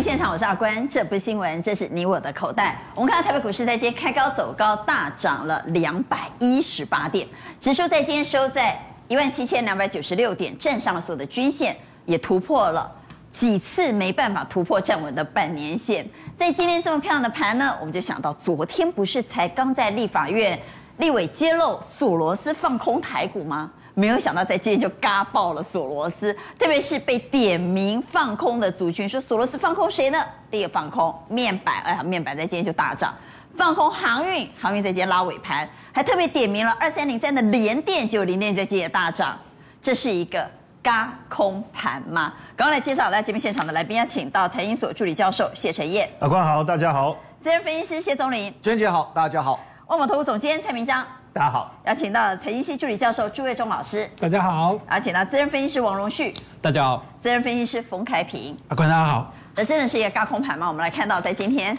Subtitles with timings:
[0.00, 2.78] 现场，我是阿关，这不是新闻，这是你我的口袋。
[2.94, 7.26] 我们看到台北股市在今天开高走高，大涨了两百一十八点，
[7.58, 11.76] 指数在今天收在一万七千两百九十六点，站上了所有的均线，
[12.06, 12.88] 也突破了
[13.28, 16.08] 几次没办法突破站稳的半年线。
[16.36, 20.56] 在今天这么漂亮的盘呢，我们就想到昨天不是才刚在立法院
[20.98, 23.68] 立委揭露索罗斯放空台股吗？
[23.98, 30.24] 没有想到在今天就嘎爆了索罗斯，特别是被点名放空的族群，说索罗斯放空谁呢？
[30.48, 33.10] 第一个放空面板，哎呀，面板在今天就大涨；
[33.56, 39.36] 放空航运，航运在今天拉尾盘，还特别点名了二三零三的联电，结果联电在今天也大涨，
[39.82, 40.48] 这是一个
[40.80, 42.32] 嘎空盘吗？
[42.54, 51.04] 刚刚来介绍来节目现场的来宾，要请到财经所助理教授谢晨彦，阿关好，大家好；资深分析师谢宗林，娟姐好，大家好；万宝投资总监蔡明彰。
[51.38, 54.10] 大家好，邀请到财经系助理教授朱卫忠老师。
[54.18, 56.34] 大家好，邀请到资深分析师王荣旭。
[56.60, 58.58] 大家好，资深分析师冯凯平。
[58.66, 59.32] 阿坤大家好。
[59.54, 60.66] 那真的是一个高空盘吗？
[60.66, 61.78] 我们来看到，在今天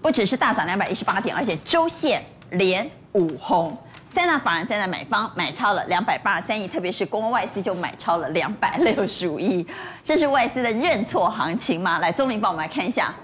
[0.00, 3.76] 不只是大涨两百一十八点，而且周线连五红，
[4.08, 9.66] 三大法人在那买方买超了两百八十三亿，特别是公共外资就买超了两百六十五亿，
[10.02, 11.98] 这是外资的认错行情吗？
[11.98, 13.14] 来，宗林帮我们来看一下。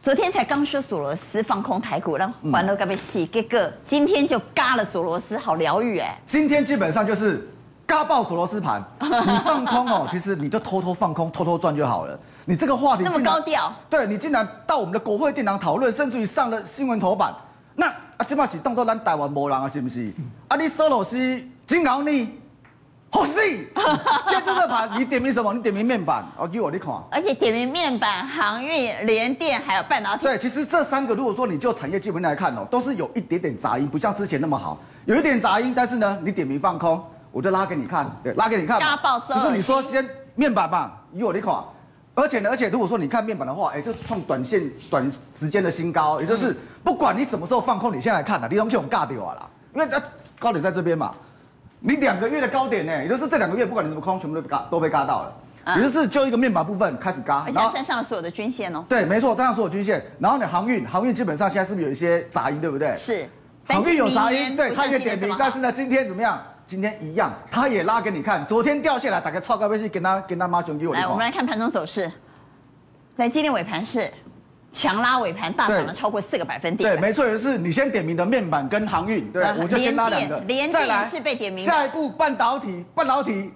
[0.00, 6.16] 昨天才刚说索罗斯放空台股，让环都该被洗，结果今天就嘎了索罗斯，好疗愈哎！
[6.24, 7.46] 今天基本上就是
[7.84, 12.18] 嘎爆索罗斯盘， 你放空哦，其实你就偷偷放空，偷偷赚就好了。
[12.44, 17.34] 你这个话题那么高调，对你竟然到我们的国会殿堂讨论，甚至于上了新闻头版，
[17.74, 20.12] 那啊，起码是当作咱台湾无人啊，是不是？
[20.46, 22.38] 啊，你索罗斯惊扰你？
[23.10, 23.66] 好戏！
[23.74, 23.74] 今
[24.28, 25.52] 天这个盘，你点名什么？
[25.54, 26.92] 你点名面板，我给我你看。
[27.10, 30.24] 而且点名面板、航运、联电，还有半导体。
[30.24, 35.72] 对，其实这三个，如果说你就产业基本来看哦，都是有一点点杂音，不像之前那么好，有一点杂音。
[35.74, 38.78] 但是呢，你点名放空，我就拉给你看，对，拉给你看。
[38.78, 39.34] 嘎爆色。
[39.34, 41.54] 就是你说先面板吧，给我你看。
[42.14, 49.98] 而且呢，而且如果说你看面板的话，哎，就创短线短时间的新高，也就是不管你什么时候放空，你先来看的，你都用嘎掉了，因为这
[50.38, 51.14] 高点在这边嘛。
[51.80, 55.32] 你两个月的高点呢，也就是这两个月，不管你怎么空，全部都被嘎都被嘎到了，
[55.64, 58.84] 嗯、也就是就一个面板部分开始嘎，而且站上了所有的均线哦。
[58.88, 60.04] 对，没错，站上所有均线。
[60.18, 62.96] 然后呢，航运，航运基本上现在是不是有一些杂音，对不对？
[62.96, 63.28] 是，
[63.66, 66.42] 航运有杂音，对，它也点名，但是呢，今天怎么样？
[66.66, 68.44] 今天一样，它也拉给你看。
[68.44, 70.94] 昨天掉下来，打开超高位是跟他跟他妈熊给我。
[70.94, 72.10] 来，我们来看盘中走势，
[73.16, 74.12] 在今天尾盘是。
[74.70, 76.94] 强拉尾盘大涨了超过四个百分点。
[76.94, 80.38] 对，没错，也就是你先点名的面板跟航运，对，我就先拉两个。
[80.40, 81.64] 连电是被点名。
[81.64, 83.50] 下一步半导体，半导体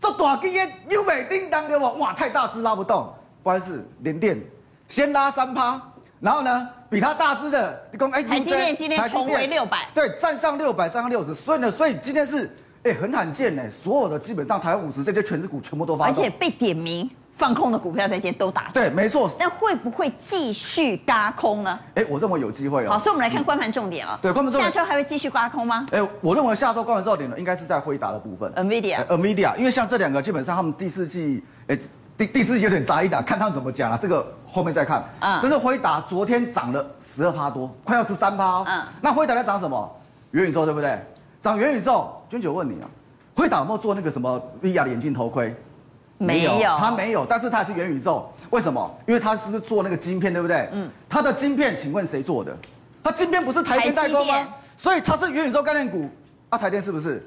[0.00, 3.12] 这大基因优美叮当给我，哇，太大只拉不动。
[3.42, 4.40] 不好意思，连电
[4.88, 5.80] 先拉三趴，
[6.18, 12.50] 然后呢，比它大只的，你讲哎，台积电今天重回六百，对，站上六百，站上六十，所以呢，所以今天是
[12.82, 17.08] 哎很罕见呢，所有的基本上台湾五十这些权值股全部都发动，而且被点名。
[17.36, 19.30] 放空的股票在今天都打，对，没错。
[19.38, 21.78] 那会不会继续嘎空呢？
[21.94, 22.90] 哎，我认为有机会哦。
[22.92, 24.18] 好，所以我们来看关盘重点啊。
[24.22, 24.72] 对，关盘重点。
[24.72, 25.86] 下周还会继续轧空吗？
[25.92, 28.50] 哎，我认为下周关盘重点呢，应该是在辉达的部分。
[28.54, 31.78] NVIDIA，NVIDIA，因为像这两个基本上他们第四季，哎，
[32.16, 33.98] 第第四季有点杂一打，看他们怎么讲啊。
[34.00, 35.04] 这个后面再看。
[35.20, 35.38] 嗯。
[35.42, 38.64] 这是辉达昨天涨了十二趴多，快要十三趴哦。
[38.66, 38.82] 嗯。
[39.02, 39.94] 那辉达在涨什么？
[40.30, 40.98] 元宇宙对不对？
[41.42, 42.10] 涨元宇宙。
[42.30, 42.88] 娟姐，我问你啊，
[43.34, 45.54] 辉达有没有做那个什么 VR 的眼镜头盔？
[46.18, 48.90] 没有，他没有，但是他也是元宇宙，为什么？
[49.06, 50.68] 因为他是不是做那个晶片，对不对？
[50.72, 52.56] 嗯，他的晶片，请问谁做的？
[53.04, 54.48] 他晶片不是台电代工吗？
[54.76, 56.08] 所以他是元宇宙概念股，
[56.48, 57.24] 啊，台电是不是？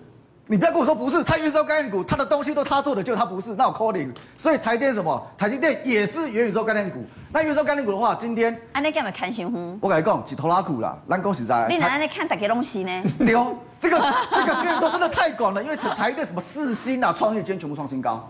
[0.51, 4.11] 你不要跟我说不是，他元宇宙概念股，他的东西都他做的，就他不是，那我 calling。
[4.37, 5.27] 所以台电什么？
[5.37, 7.05] 台积电也是元宇宙概念股。
[7.31, 9.77] 那元宇宙概念股的话，今天，安尼干嘛看新闻？
[9.79, 11.67] 我跟你讲，是拖拉股啦，咱恭喜在。
[11.69, 13.03] 你哪安尼看大家东西呢？
[13.19, 13.97] 牛，这个
[14.31, 18.27] 这个元宇宙真的太广了，因为台电什么四星啊，创业今天全部创新高。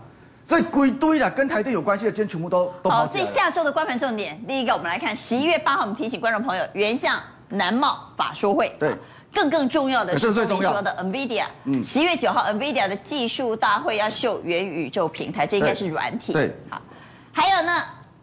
[0.50, 3.08] 所以归堆的跟台电有关系的，今天全部都都好。
[3.08, 8.74] 所以下周的观盘重点，第一个我们来看十一月八号，我们提醒观众朋友，原相南茂法说会。
[8.80, 8.92] 对。
[9.32, 11.44] 更更重要的是，是最重要的 NVIDIA。
[11.66, 11.80] 嗯。
[11.84, 16.32] 十一月九号，NVIDIA 的技术大会要秀元宇宙平台，这应该是软体。
[16.32, 16.52] 对。
[16.68, 16.82] 好。
[17.30, 17.72] 还有呢，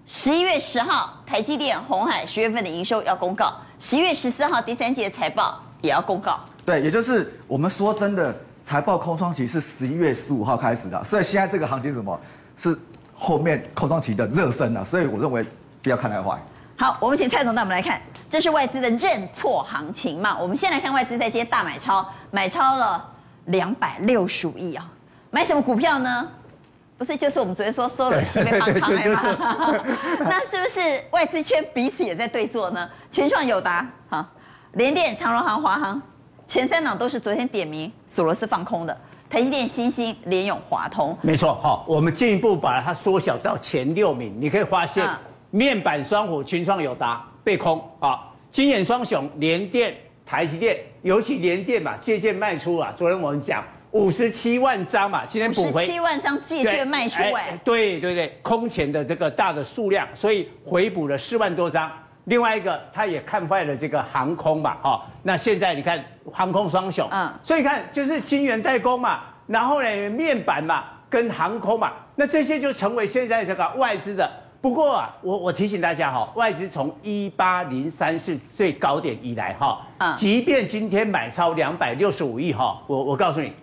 [0.06, 6.38] 十一月十号，台积电、红海十月份的营收要公告，十一月十四号第三季的财报也要公告。
[6.66, 8.36] 对，也就是我们说真的。
[8.68, 12.20] 财报空窗期是十一月十五号开始的，所以现在这个行情什么
[12.58, 12.78] 是
[13.16, 15.42] 后面空窗期的热身啊，所以我认为
[15.82, 16.38] 不要看太坏。
[16.78, 20.38] 好，我们请蔡总带我们来看，这是外资的认错行情嘛？
[20.38, 23.10] 我们先来看外资在今天大买超，买超了
[23.46, 24.86] 两百六十五亿啊，
[25.32, 26.28] 买什么股票呢？
[26.98, 29.22] 不是，就是我们昨天说索罗斯被放空吗？
[30.20, 32.90] 那是不是外资圈彼此也在对坐呢？
[33.10, 34.26] 群创、友达、好
[34.74, 36.02] 联电、长荣行、华航。
[36.48, 38.98] 前三档都是昨天点名索罗斯放空的，
[39.30, 41.16] 台积电、欣兴、联咏、华通。
[41.22, 45.06] 没错，好，我们进一步把它缩小到前六名，你可以发现
[45.52, 49.94] 面板双虎、群创、友达被空啊，金眼双雄联电、
[50.26, 52.94] 台积电，尤其联电嘛，借券卖出啊。
[52.96, 53.62] 昨天我们讲
[53.92, 61.92] 五十七万张嘛，今天补回七万张借券卖出哎，对对对，空前的这个大的数量，所以回补了四万多张。
[62.28, 74.30] 另外一个，他也看坏了这个航空嘛，哈，那现在你看航空双雄，嗯，所以看就是晶圆代工嘛，然后呢面板嘛跟航空嘛，那这些就成为现在这个外资的。
[74.60, 83.54] 不过啊，我我提醒大家哈，外资从一八零三是最高点以来哈，嗯，即便今天买超两百六十五亿哈，我我告诉你，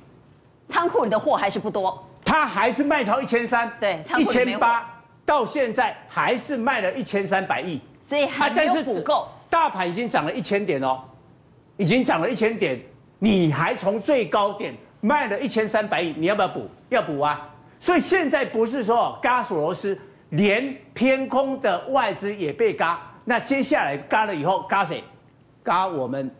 [0.68, 4.88] 仓库里的货还是不多，他还是卖超一千三，对，一千八，
[5.26, 7.78] 到现在还是卖了一千三百亿。
[8.06, 11.00] 所以还没有补够，大盘已经涨了一千点哦，
[11.78, 12.78] 已经涨了一千点，
[13.18, 16.68] 你还从最高点卖了一千三百亿，你要不要补？
[16.90, 17.48] 要补啊！
[17.80, 19.98] 所以现在不是说嘎索罗斯，
[20.28, 25.02] 连偏空的外资也被嘎，那接下来嘎了以后，嘎谁？
[25.62, 26.30] 嘎我们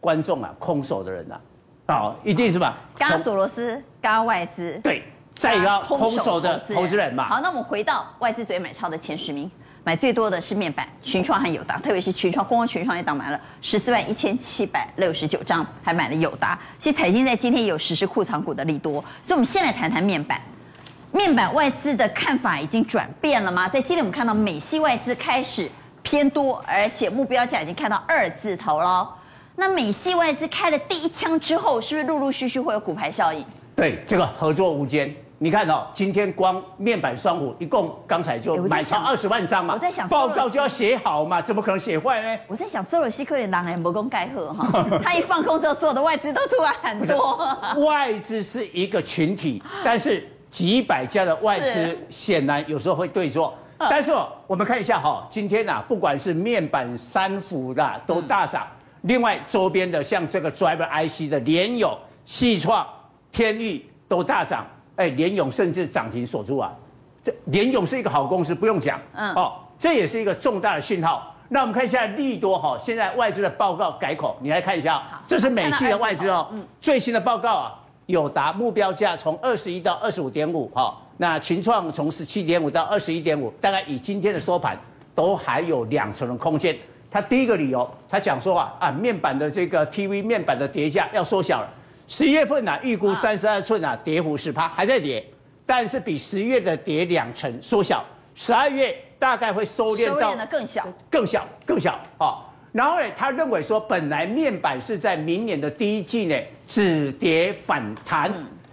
[0.00, 1.40] 观众啊，空手的人呐，
[1.86, 2.76] 啊，一定是吧？
[2.98, 5.04] 嘎索罗斯，嘎外资，对，
[5.36, 7.28] 再一个空手的投资人嘛。
[7.28, 9.48] 好，那我们回到外资昨天买超的前十名。
[9.84, 16.56] 买最多的是面板，群创和友达，特别是群创，光光群创也挡买了十四万一千七百六十九张，还买了友达。
[16.78, 20.40] 其实彩晶在今天有实施库藏股的利多，所以我们先来谈谈面板。
[21.10, 23.68] 面板外资的看法已经转变了吗？
[23.68, 25.68] 在今天我们看到美系外资开始
[26.02, 29.08] 偏多，而且目标价已经看到二字头了。
[29.56, 33.44] 那美系外资开了第一枪之后，是不是陆陆续续会有骨牌效应？
[33.74, 35.12] 对，这个合作无间。
[35.42, 42.40] 你看哦，今天光面板双虎一共刚才就买超二十万张嘛，我在想报告就要写好嘛，怎么可能写坏呢？
[42.46, 47.84] 我在想，索罗西克的狼人不公盖贺哈，他一放空之后，所有的外资都突然很多。
[47.84, 53.52] 外资是一个群体，但是几百家的外资显然有时候会对坐。
[53.90, 58.64] 但是哦，我们看一下哈，今天呐，不管是面板三虎的都大涨，
[59.00, 62.86] 另外周边的像这个 Driver IC 的联咏、矽创、
[63.32, 64.64] 天域都大涨。
[64.96, 66.72] 哎，联咏甚至涨停锁住啊！
[67.22, 69.00] 这联咏是一个好公司，不用讲。
[69.14, 71.34] 嗯，哦，这也是一个重大的信号。
[71.48, 74.94] 那我们看一下利多哈，现在外资的报告改口，你来看一下。
[74.94, 76.48] 好，这是美系的外资哦。
[76.52, 84.78] 嗯，最新的报告啊，友达目标价从二十一到二十五点五哈，那群创从十七点五到二十一点五，大概以今天的收盘
[85.14, 86.76] 都还有两成的空间。
[87.10, 91.68] 他第一个理由，他讲说啊啊，面板的这个 TV 面板的叠价要缩小了。
[92.12, 95.24] 十一月份呢、啊，预估三十二寸啊，跌幅十趴，还在跌，
[95.64, 98.04] 但是比十月的跌两成缩小。
[98.34, 102.44] 十二月大概会收敛到更小，更小，更小啊。
[102.70, 108.30] 然后呢，他认为说，本来面板是在明年的第一季呢止跌反弹，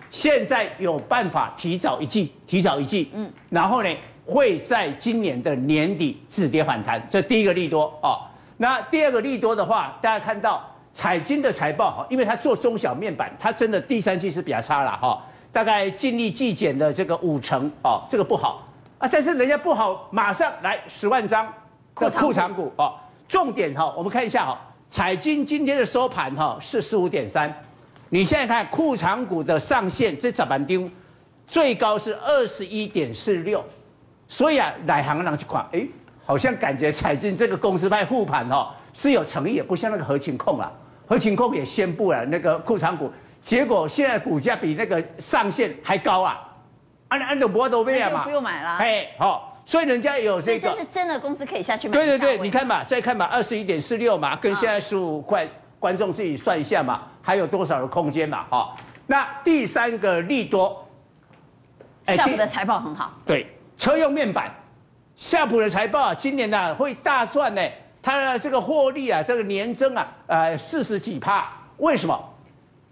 [0.09, 3.89] 现在有办法提早一季，提早一季，嗯，然后呢
[4.25, 8.27] 会在今年的年底止跌反弹，这第一个利多啊。
[8.57, 10.69] 那第二个利多的话，大家看到。
[11.00, 18.68] 彩金的财报哈，因为它做中小面板，它真的第三季是比较差了哈，大概净利季减的这个五成哦，这个不好
[18.98, 19.07] 啊。
[19.10, 21.48] 但是人家不好，马上来十万张
[21.96, 22.96] 的库藏股哦。
[23.30, 24.60] 重点哈，我们看一下哈，
[24.90, 27.50] 彩金今天的收盘哈是十五点三，
[28.10, 30.86] 你现在看库藏股的上限这早盘丢，
[31.48, 33.63] 最高是二十一点四六，
[34.27, 35.88] 所以啊，来行人去看，哎，
[36.25, 38.75] 好像感觉彩晶这个公司派护盘哈。
[38.91, 40.70] 是有诚意，也不像那个合情控啊，
[41.10, 43.12] 合勤控也宣布了那个库藏股，
[43.42, 46.39] 结果现在股价比那个上限还高啊，
[47.08, 51.94] 按按都不都变嘛，不用买了，哎，好，所以人家有这个，这是真的公司可以下去买。
[51.94, 55.50] 对对对，你看嘛，再看嘛，二十一点四六嘛，跟现在十五块，
[55.80, 58.75] 观众自己算一下嘛，还有多少的空间嘛，哈。
[59.08, 60.88] 那第三个利多，
[62.06, 64.54] 夏普的财报很好，对，车用面板，
[65.16, 67.62] 夏普的财报啊，今年呢会大赚呢。
[68.01, 72.18] 它的这个获利啊，这个年增啊，呃，四十几趴，为什么？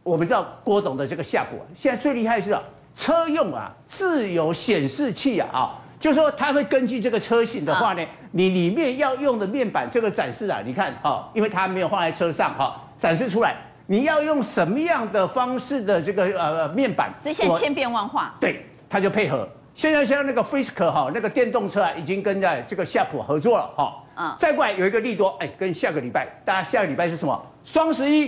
[0.04, 2.62] 我们知道郭董的这个夏普啊，现在最厉害是啊，
[2.96, 19.48] 车用啊，自有显示器啊，啊，就是说它会根据这个车型的话呢，你里面要用的面板这个展示啊，你看啊，因为它没有放在车上哈，展示出来，你要用什么样的方式的这个呃面板，所以现在千变万化，对，它就配合。
[19.76, 23.94] 现在像那个 Fisker 哈，那个电动车啊，已经跟在这个夏普合作了哈。
[24.18, 24.36] 嗯。
[24.40, 27.46] 再过来有一个利多，哎，跟下个礼拜，大家下个礼拜是什么？
[27.64, 28.28] 双十一，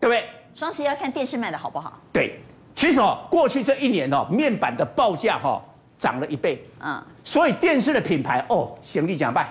[0.00, 0.24] 不对？
[0.54, 1.98] 双十一要看电视卖的好不好？
[2.12, 2.40] 对。
[2.74, 5.60] 其实哦，过去这一年哦，面板的报价哈
[5.96, 6.62] 涨了一倍。
[6.80, 7.02] 嗯。
[7.24, 9.48] 所以电视的品牌哦，显力讲拜，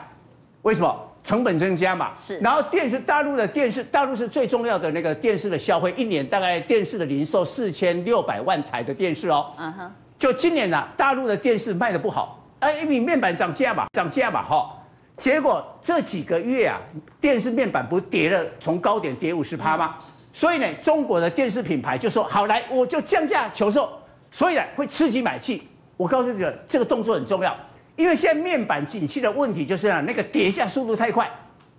[0.62, 1.04] 为什么？
[1.24, 2.12] 成本增加嘛。
[2.16, 2.38] 是。
[2.40, 9.52] 然后电视大陆的电视，大陆是最重要的那个电视的消费，一年大概电视的零售四千六百万台的电视哦。
[9.58, 9.94] 嗯哼。
[10.18, 14.74] 就今年呢、啊，大陆的电视卖的不好，哎，你面板涨价嘛，涨价嘛，哈。
[15.18, 16.80] 结果这几个月啊，
[17.20, 19.96] 电视面板不是跌了，从高点跌五十趴吗？
[20.32, 23.92] 所以呢，中国的电视品牌就说好来，我就降价求售，
[24.30, 25.68] 所以呢会刺激买气。
[25.98, 27.58] 我告诉你，这个动作很重要，
[27.96, 31.28] 因为现在面板景气的问题就是啊，那个跌价速度太快，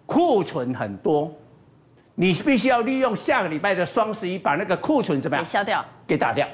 [0.05, 1.33] 库存很多，
[2.17, 5.45] 你必须要利用下个礼拜的双十一把那个库存怎么样？
[5.45, 6.45] 给消掉，给打掉。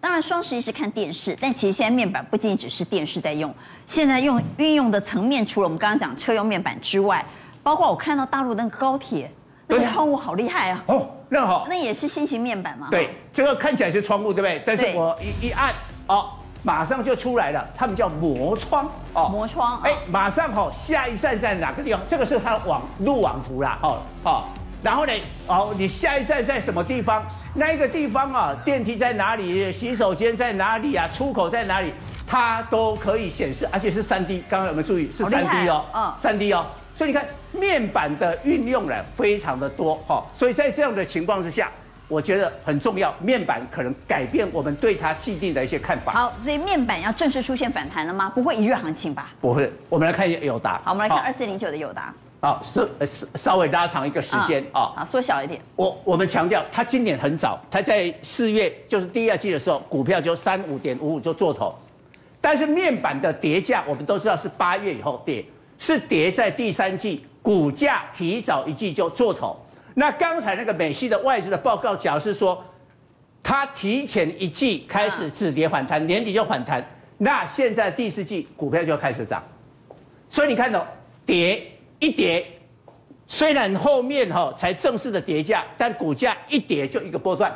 [0.00, 3.54] 当然，双十一是看电视，但其实现在面板不仅仅只是电视在用，
[3.84, 7.24] 现在用运用的层面，除了我们刚刚讲车用面板之外，
[7.62, 9.30] 包括我看到大陆那个高铁
[9.66, 10.82] 那个窗户好厉害啊！
[10.86, 12.88] 哦，那好，那也是新型面板嘛？
[12.90, 14.62] 对，这个看起来是窗户，对不对？
[14.66, 15.72] 但是我一一按，
[16.06, 16.30] 哦，
[16.62, 22.00] 马上就出来了，他们叫磨窗哦，磨窗，哎，马上哦，下一站在哪个地方？
[22.08, 24.48] 这个是它的网路网图啦，哦，好。
[24.82, 25.12] 然后呢？
[25.46, 27.26] 哦，你下一站在什么地方？
[27.54, 29.72] 那一个地方啊，电梯在哪里？
[29.72, 31.06] 洗手间在哪里啊？
[31.08, 31.92] 出口在哪里？
[32.26, 34.42] 它都可以显示，而且是三 D。
[34.48, 35.10] 刚刚有没有注意？
[35.12, 36.66] 是三 D 哦，嗯，三 D 哦。
[36.96, 40.24] 所以你看，面板的运用呢，非常的多哈。
[40.32, 41.70] 所以在这样的情况之下，
[42.08, 43.14] 我觉得很重要。
[43.20, 46.12] 面板可能改变我们对它既定的一些看法。
[46.12, 48.30] 好，所以面板要正式出现反弹了吗？
[48.34, 49.30] 不会一日行情吧？
[49.40, 49.70] 不会。
[49.88, 50.80] 我们来看一下友达。
[50.84, 52.14] 好，我们来看二四零九的友达。
[52.40, 55.60] 啊，是稍稍微拉长一个时间啊，啊，缩小一点。
[55.76, 61.74] 我我们强调，它今年很早，它在四月就是第二季的时候，股票就三五点五五就做头，
[62.40, 65.44] 但是面板的跌价，我们都知道是八月以后跌，
[65.78, 69.54] 是跌在第三季，股价提早一季就做头。
[69.92, 72.64] 那刚才那个美系的外资的报告假如是说，
[73.42, 76.82] 它提前一季开始止跌反弹，年底就反弹，
[77.18, 79.42] 那现在第四季股票就开始涨，
[80.30, 80.86] 所以你看到
[81.26, 81.70] 跌。
[82.00, 82.44] 一跌，
[83.28, 87.54] 虽然后面哈才正式的跌价，但股价一跌就一个波段。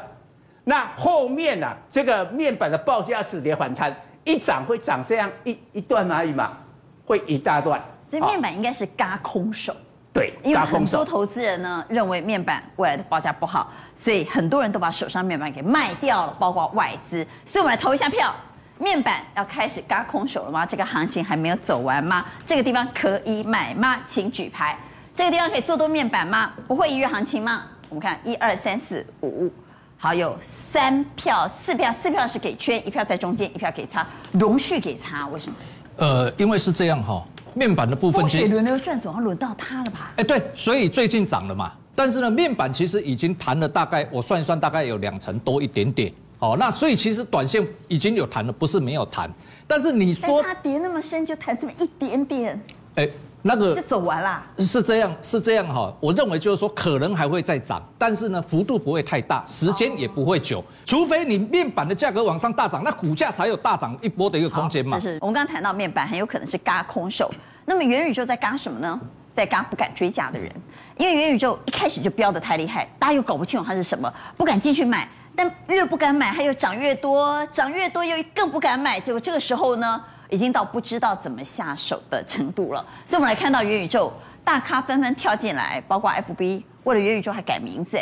[0.63, 6.59] 那后面啊，这个面板的报价止跌反弹，一涨会涨这样一一段而已嘛，
[7.05, 7.83] 会一大段。
[8.05, 9.75] 所以面板应该是嘎空手。
[10.13, 17.27] 对，因为很多投资人呢认为面板未来的报价不好，所以很多人都把手上面板给卖掉了，包括外资。
[17.45, 18.33] 所以我们来投一下票。
[18.79, 20.67] 面板要开始嘎空手了吗？
[20.67, 22.25] 这个行情还没有走完吗？
[22.45, 24.01] 这个地方可以买吗？
[24.05, 24.77] 请举牌。
[25.15, 26.53] 这个地方可以做多面板吗？
[26.67, 27.63] 不会一日行情吗？
[27.89, 29.49] 我们看一二三四五，
[29.97, 35.57] 好，有三票、四票，四票是给圈，一票在中间，一票给叉，荣旭给叉，为什么？
[35.97, 40.13] 呃，因为是这样哈，面板的部分其实轮流转，总要轮到它了吧？
[40.17, 41.73] 哎，对，所以最近涨了嘛。
[41.95, 46.13] 但是呢，面板其实已经弹了大概，我算一算，大概有两成多一点点。
[46.45, 49.31] 哦，那所以其实短线已经有弹了，不是没有弹，
[49.67, 52.63] 但是你说它跌那么深就弹这么一点点，
[52.97, 53.09] 哎，
[53.41, 55.91] 那个就走完啦，是这样，是这样哈。
[56.01, 64.99] 我认为就是说可能还会再涨，但是呢幅度不会太大，时间也不会久，除非你面板的价格往上大涨，那股价才有大涨一波的一个空间嘛。
[64.99, 67.33] 就是我们刚刚谈到面板很有可能是嘎空手，
[67.65, 69.01] 那么元宇宙在嘎什么呢？
[69.33, 70.53] 在嘎不敢追价的人，
[70.99, 75.09] 因为元宇宙一开始就飙得太厉害，大家又搞不清楚它是什么，不敢进去买。
[75.37, 82.85] 但越不敢买，它又涨越多，涨越多又更不敢买，结果这个时候呢，已经到不知道怎么下手的程度了。
[83.05, 84.13] 所以，我们来看到元宇宙
[84.45, 87.99] 大咖纷纷跳进来，包括 FB 为了元宇宙还改名字，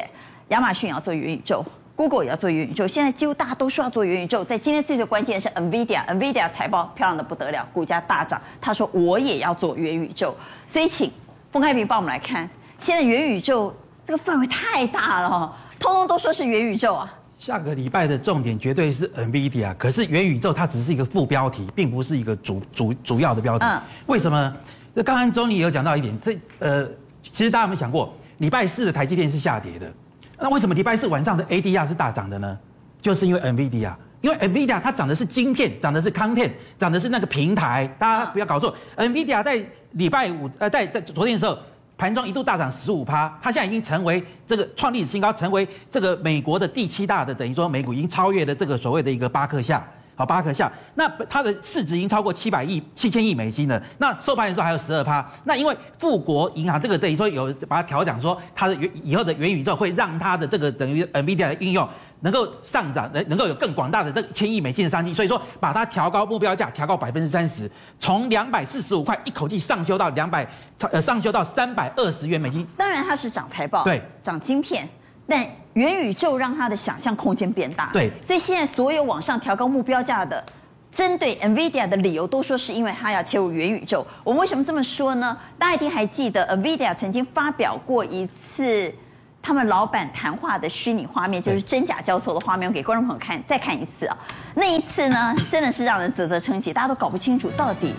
[0.48, 1.64] 亚马逊也要做元宇宙
[1.96, 4.44] ，Google 也要做元宇宙，现在几乎大家都说要做元宇宙。
[4.44, 8.38] 在今天最最关键的是 NVIDIA，NVIDIA 财报漂亮的不得了，股价大涨。
[8.60, 10.36] 他说我也要做元宇宙，
[10.66, 11.10] 所以请
[11.50, 12.48] 封开平帮我们来看，
[12.78, 13.74] 现在元宇宙
[14.04, 17.10] 这个范围太大了，通通都说是元宇宙啊。
[17.44, 23.64] 下个礼拜的重点绝对是 NVIDIA，可是元宇宙它只是一个副标题，并不是一个主主主要的标题。
[23.66, 24.56] 嗯，为什么？
[24.94, 26.88] 那刚刚 Johnny 也有讲到一点，这呃，
[27.20, 29.92] 其实大家有没有想过，礼拜四的台积电是下跌的，
[30.38, 32.56] 那为什么礼拜四晚上的 ADR 是大涨的呢？
[33.00, 38.72] 就是因为 NVIDIA，因为 NVIDIA 它涨的是晶片，涨的是 content，涨的是那个平台，大家不要搞错。
[38.96, 39.60] NVIDIA 在
[39.94, 41.58] 礼拜五呃，在在昨天的时候。
[42.02, 49.80] 盘中一度大涨十五趴，它现在已经成为这个创历史新高，成为这个美国的第七大的，等于说美股已经超越了这个所谓的一个巴克夏，
[50.22, 53.82] 好，巴克夏，那它的市值已经超过七百亿、七千亿美金了。
[53.98, 55.28] 那收盘的时候还有十二趴。
[55.42, 61.88] 那因为富国银行这个等于说有把它调涨，说它的元以后的元宇宙会让它的这个等于 NVIDIA 的应用。
[62.20, 70.48] 能够上涨，能能够有更广大的这千亿美金的商机，所以说把它调高目标价，调高百分之三十，从两百四十五块一口气上修到两百，
[70.92, 72.64] 呃上修到三百二十元美金。
[72.76, 74.88] 当然它是涨财报，对，涨晶片，
[75.32, 80.44] 但元宇宙让他的想象空间变大，对，所以现在所有往上调高目标价的，
[80.90, 84.06] 针对 NVIDIA 的理由都说是因为他要切入元宇宙。
[84.22, 85.34] 我们为什么这么说呢？
[85.58, 88.94] 大家一定还记得 NVIDIA 曾经发表过一次。
[89.44, 94.16] 他们老板谈话的虚拟画面，就是真假交错的画面，我给观众朋友看，再看一次啊。
[94.54, 97.92] 那一次呢，真的是让人啧啧称奇，大家都搞不清楚到底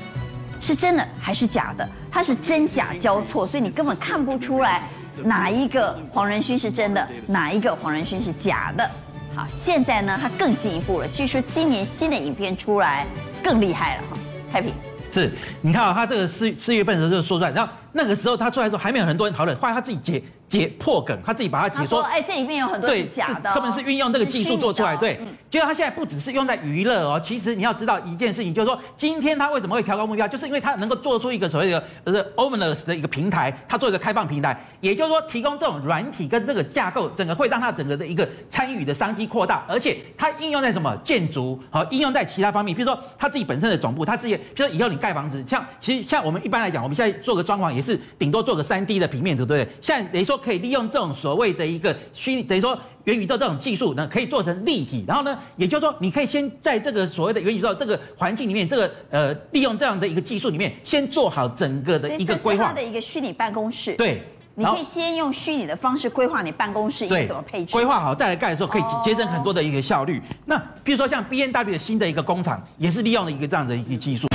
[0.62, 4.84] 是真的还是假的，它是真假交错，所以你根本看不出来
[5.24, 8.90] 哪一个黄仁勋是真的，哪一个黄仁勋是假的。
[9.36, 13.06] 好，现在呢，他更进一步了，据说今年新的影片出来
[13.44, 14.18] 更厉害了哈，
[14.52, 14.74] 太平。
[15.10, 20.22] 是，你看啊，他这个四四月份的时候就说出来，然后那个时候他出来的时候还没有很多人讨论，后来他自己解。
[20.46, 22.04] 解破梗，他自己把它解说。
[22.04, 24.96] 哎，这里面有很多是假的、哦，他们是运用这个技术做出来。
[24.96, 25.20] 对，
[25.50, 49.76] 结果他现在不只是用在娱乐哦，其实你要知道一件事情，就是说今天他为什么会调高目标，就是因为他能够做出一个所谓的呃、就是、ominous 的一个平台，他做一个开放平台，也就是说提供这种软体跟这个架构，整个会让他整个的一个参与的商机扩大，而且它应用在什么建筑和应用在其他方面，比如说他自己本身的总部，他自己，比如说以后你盖房子，像其实像我们一般来讲，我们现在做个装潢也是顶多做个三 D 的平面图，对不对？
[49.82, 51.04] 现在等于说可以利用这种。
[51.14, 62.74] 所谓的一个虚拟，等于说元宇宙这种技术呢，可以做成立体，然后呢，也就是说，你可以先在这个所谓的元宇宙这个环境里面，这个呃，利用这样的一个技术里面，先做好整个的一个规划。
[62.74, 63.94] 的一个虚拟办公室。
[63.94, 64.24] 对，
[64.56, 67.72] 你可以先用虚拟的方式规划你办公室应该怎么配置。
[67.74, 70.18] 规划好再来盖的时候，可以节省很多的一个效率。
[70.18, 74.28] 哦、那比如说像 B N W 的新的一个工厂，也是利用了一个这样的一个技术。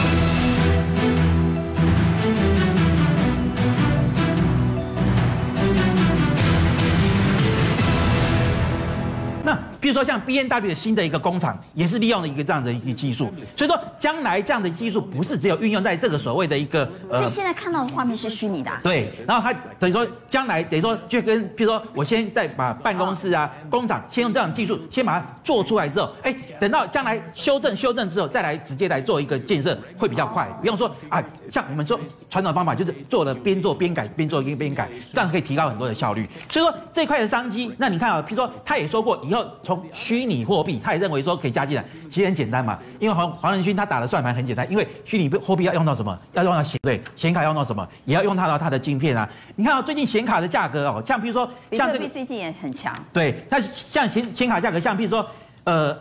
[9.81, 18.81] 比如说像 B N W 的新的一个工厂，也是利用了一个这样的一个技术，所以说将来这样的技术不是只有运用在这个所谓的一个呃，所以现在看到的画面是虚拟的、啊。
[18.83, 36.29] 对，然后它等于说将来等于说就跟比如说我先在把办公室啊、工厂先用这样的技术先把它做出来之后，哎，等到将来修正修正之后再来直接来做一个建设会比较快，不用说啊，像我们说传统方法就是做了边做边改，边做边边改，这样可以提高很多的效率。
[36.49, 39.47] 所以说这块的商机，那你看啊，譬如说他也说过以后。
[39.69, 42.79] 从虚拟货币，他也认为说可以加进来，其实很简单嘛。
[42.99, 46.19] 因为黄黄仁勋他打的算盘很简单，因为虚拟货币要用到什么？
[46.33, 47.87] 要用到显对显卡要用到什么？
[48.07, 49.29] 也要用到它的晶片啊。
[49.57, 52.99] 你看啊，最近显卡的价格哦，像比如说像这个最近也很强。
[53.13, 55.29] 对，那像显显卡价格，像比如说
[55.65, 55.95] 呃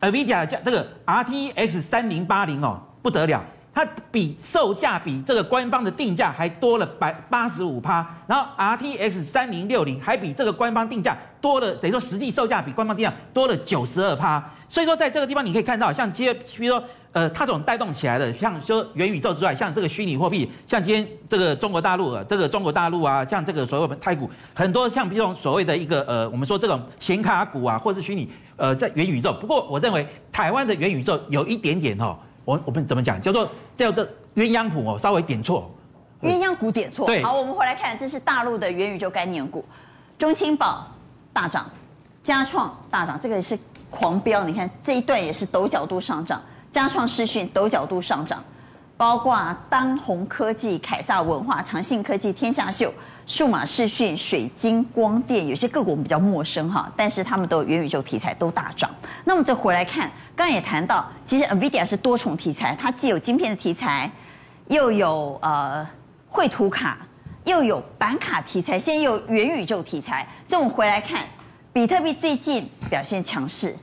[0.00, 3.42] ，NVIDIA 价这个 RTX 三零八零哦，不得了。
[3.76, 14.42] 它比售价比这个官方的定价还多了百八十五趴，然后 RTX 三零六零还比这个官方定价多了，等于说实际售价比官方定价多了九十二趴。
[14.66, 29.34] 所以说在这个地方你可以看到，像接比如说呃，它这种带动起来的，像说元宇宙之外，像这个虚拟货币，像今天这个中国大陆啊，这个中国大陆啊，像这个所谓的台股，很多像比如说所谓的一个呃，我们说这种显卡股啊，或是虚拟呃在元宇宙。
[29.34, 32.16] 不过我认为台湾的元宇宙有一点点哦。
[32.46, 33.20] 我我们怎么讲？
[33.20, 34.06] 叫做叫做
[34.36, 35.68] 鸳鸯谱哦，稍微点错。
[36.22, 37.04] 鸳鸯股点错。
[37.04, 37.20] 对。
[37.22, 39.64] 好，我们回来看，这是大陆的元宇宙概念股，
[40.16, 40.86] 中青宝
[41.32, 41.68] 大涨，
[42.22, 43.58] 嘉创大涨，这个也是
[43.90, 44.44] 狂飙。
[44.44, 48.42] 你看这一段也是陡角度上涨，嘉创视讯陡角度上涨，
[48.96, 52.94] 包括当红科技、凯撒文化、长信科技、天下秀。
[53.26, 58.88] 数码视讯、水晶光电，有些个股我们比较陌生哈，但是他们都有元宇宙题材都大涨。
[59.24, 64.08] 那么再回来看，刚也谈到，其实 NVIDIA 是多重题材，它既有晶片的题材，
[64.68, 65.84] 又有呃
[66.28, 66.98] 绘图卡，
[67.44, 70.28] 又有板卡题材，现在又有元宇宙题材。
[70.44, 71.24] 所以我们回来看，
[71.72, 73.74] 比特币最近表现强势，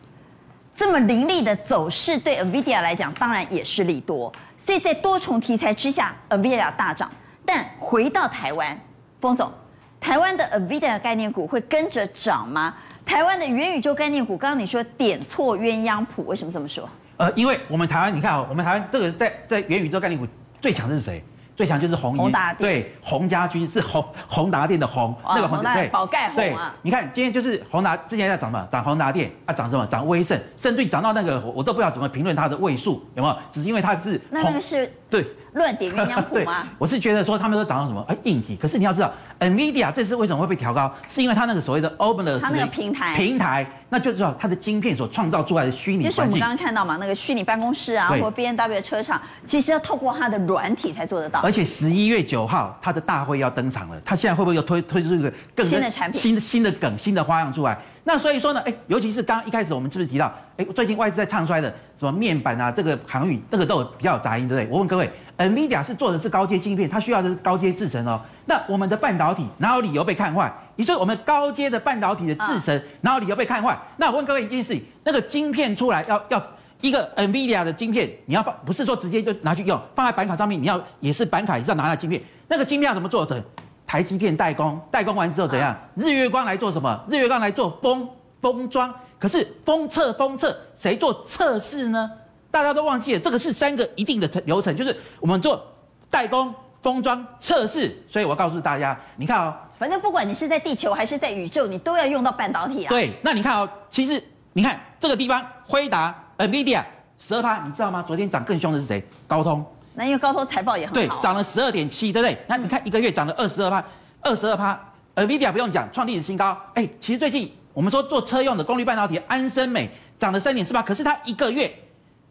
[0.76, 4.32] 这么凌厉的走势对 NVIDIA 来讲当然也是利多。
[4.56, 7.12] 所以在多重题材之下，NVIDIA 大涨。
[7.44, 8.80] 但回到台湾。
[9.20, 9.52] 封总，
[10.00, 12.76] 台湾的 NVIDIA 概念股会跟着涨吗？
[13.06, 16.88] 台湾的元宇宙概念股，刚刚你说点错鸳鸯谱，为什么这么说？
[17.18, 20.28] 呃，因为我们台湾，你看啊，我们台湾这个在在元宇宙概念股
[20.60, 21.24] 最强的是谁？
[21.56, 26.74] 最强就是宏宏达电，对，宏家军是宏宏达电的宏，那个宏达对，宝盖宏啊。
[26.82, 28.68] 你看今天就是宏达之前在涨什么？
[28.72, 29.86] 涨宏达电啊，涨什么？
[29.86, 33.38] 涨威盛，甚至于涨到那个我都不知道怎么评论它的位数，有没有？
[33.52, 35.28] 只是因为它是那那个是对。
[35.54, 36.68] 乱点鸳鸯谱吗？
[36.80, 38.04] 我是觉得说他们都涨到什么？
[38.08, 38.58] 哎，硬体。
[38.60, 40.92] 可是你要知道，NVIDIA 这次为什么会被调高？
[41.08, 46.02] 是因为它那个所谓的 Open 它那个平台平台，那就知道它的晶片所创造出来的虚拟。
[46.04, 51.42] 就是我们刚刚看到嘛，那个虚拟办公室啊，或 B N W 的车厂，其实要透过它的软体才做得到。
[51.42, 57.78] 而且十一月九号，它的大会要登场了，它现在会不会又推推出一个更新的产品、新的新的梗、新的花样出来？
[58.04, 64.72] 那所以说呢，哎，尤其是刚刚一开始我们是不是提到，哎，最近外资在唱衰的什么面板啊，这个航运，那个都有比较有杂音，对不对？
[64.72, 65.10] 我问各位。
[65.36, 68.22] NVIDIA 是做的是高阶晶片，它需要的是高阶制程哦。
[68.46, 70.54] 那我们的半导体哪有理由被看坏？
[70.76, 73.76] 也就是我们高阶的半导体的制程哪有理由被看坏？
[73.98, 76.42] 那我问各位一件事情：那个晶片出来要要
[76.82, 82.22] 一个 NVIDIA 的晶片，你要放不是说直接就拿去用，放在板卡上面，你要也是板卡也是要拿来晶片。
[82.48, 83.44] 那个晶片要怎么做成？
[83.86, 85.70] 台积电代工，代工完之后怎样？
[85.70, 87.04] 啊、日月光来做什么？
[87.10, 88.08] 日月光来做封
[88.42, 88.94] 封装。
[89.20, 92.12] 可是封测封测，谁做测试呢？
[92.52, 95.66] 大家都忘记了，这个是三个一定的流程，就是我们做
[96.10, 97.96] 代工、封装、测试。
[98.10, 102.90] 所以我告诉大家，你看哦，反正不管你是在地球还是在宇宙，你都要用到半导体啊。
[102.90, 106.84] 对，那你看哦，其实你看这个地方，辉达、NVIDIA
[107.18, 108.04] 十二趴，你知道吗？
[108.06, 109.02] 昨天涨更凶的是谁？
[109.26, 109.66] 高通。
[109.96, 110.94] 那因为高通财报也很好。
[110.94, 112.38] 对，涨了十二点七，对不对？
[112.48, 113.84] 那你看一个月涨了二十二趴，
[114.22, 114.80] 二十二趴
[115.16, 116.58] ，NVIDIA 不用讲，创历史新高。
[116.74, 117.52] 哎，其实最近。
[117.74, 121.76] 我们说做车用的功率半导体，安森美涨了三点四八，可是它一个月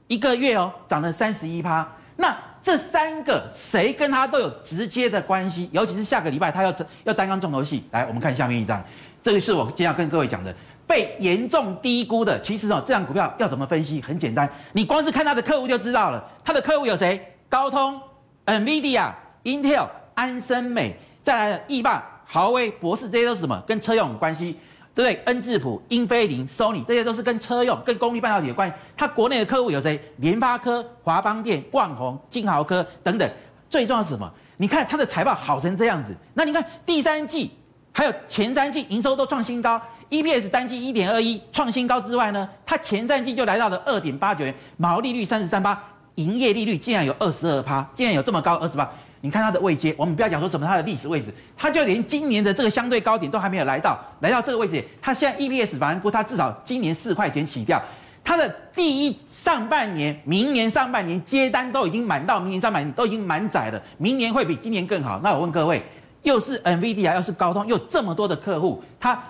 [0.07, 1.85] 一个月哦涨了三十一趴。
[2.15, 5.69] 那这三个谁跟它都有直接的关系？
[5.73, 6.73] 尤其是下个礼拜它要
[7.03, 7.83] 要担纲重头戏。
[7.91, 8.81] 来，我们看下面一张，
[9.21, 10.55] 这个是我今天要跟各位讲的，
[10.87, 12.41] 被严重低估的。
[12.41, 14.01] 其实哦，这样股票要怎么分析？
[14.01, 16.25] 很简单，你光是看它的客户就知道了。
[16.45, 17.32] 它的客户有谁？
[17.53, 18.01] 高通、
[18.47, 19.13] NVIDIA、
[19.45, 23.63] Intel、安森美，再来意法、豪威、博世，这些都是什么？
[23.67, 24.57] 跟车用有关系。
[24.95, 25.23] 对不对？
[25.25, 28.75] 恩智浦、英飞凌、Sony 这些都是跟车用、跟功率半导体有关系。
[28.95, 29.99] 它国内的客户有谁？
[30.19, 33.31] 联发科、华邦电、冠宏、金豪科等等。
[33.71, 34.31] 最重要是什么？
[34.59, 37.51] 你看它的财报好成这样子，那你看第三季
[37.91, 45.83] 还有前三季营收都创新高，EPS 单季一点二一创新高之外呢，它前三季就来到了二点八九元，毛利率三十三八，
[46.17, 48.91] 营业利率竟然有二十二趴，竟然有这么高二十八。
[49.25, 57.81] 你看它的位阶，我们不要讲说什么它的历史位置，它就连今年的这个相对高点都还没有来到，来到这个位置，它现在 EPS 反而估它至少今年四块钱起跳，
[58.25, 65.21] 它的第一上半年、明年上半年接单都已经满到，明年上半年都已经满载了，明年会比今年更好。
[65.23, 65.81] 那我问各位，
[66.25, 69.23] 又是 NVD 啊又是高通，又这么多的客户，它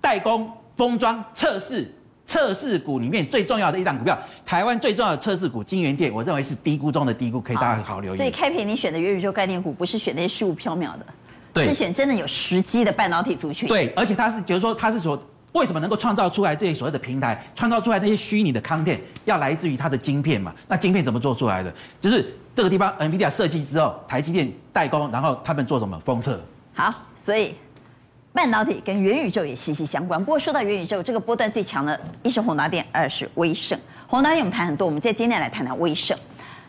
[0.00, 1.94] 代工、封装、测试。
[2.30, 4.16] 测试股里面最重要的一档股票，
[4.46, 8.16] 台湾最重要的测试股金源店，我认为是低估中的低估，可以大家好好留意。
[8.16, 11.06] 所以开平你选的元宇宙概念股不是选那些虚无缥缈的，
[11.52, 13.68] 对，是选真的有时机的半导体族群。
[13.68, 15.20] 对，而且它是，就是说它是说，
[15.54, 20.54] 为什么能够创造出来这些所谓的平台，创造出来这些虚拟的 content，要来自于它的晶片嘛？
[20.68, 21.74] 那晶片怎么做出来的？
[22.00, 26.40] 就是这个地方，NVIDIA 设计之后，台积电代工，然后他们做什么封测？
[26.74, 27.56] 好，所以。
[28.40, 30.18] 半导体跟元宇宙也息息相关。
[30.18, 33.78] 不过说到元宇宙，这个波段最强的，一是宏达电，二是威盛。
[34.06, 36.16] 宏达电我们谈很多，我们在今天来谈谈威盛。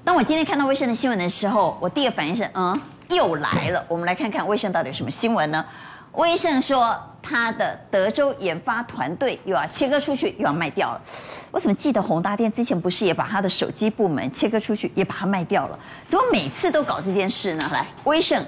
[0.03, 3.81] 当我今天看到威盛的新闻的时候，我第一个反应是，嗯，又来了。
[3.87, 5.65] 我们来看看威盛到底有什么新闻呢？
[6.11, 11.01] 威盛说，他的德州研发团队又要切割出去，又要卖掉了。
[11.51, 15.79] 我怎么记得宏达电之前不是也把他的手机部门切割出去，也把它卖掉了？
[16.05, 17.69] 怎么每次都搞这件事呢？
[17.71, 18.45] 来，威盛。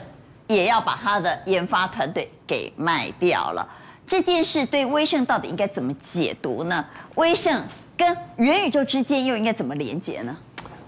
[0.48, 3.68] 也要把他的研发团队给卖掉了，
[4.06, 6.86] 这件事对威盛到底应该怎么解读呢？
[7.16, 7.64] 威盛
[7.98, 10.38] 跟元宇宙之间又应该怎么连接呢？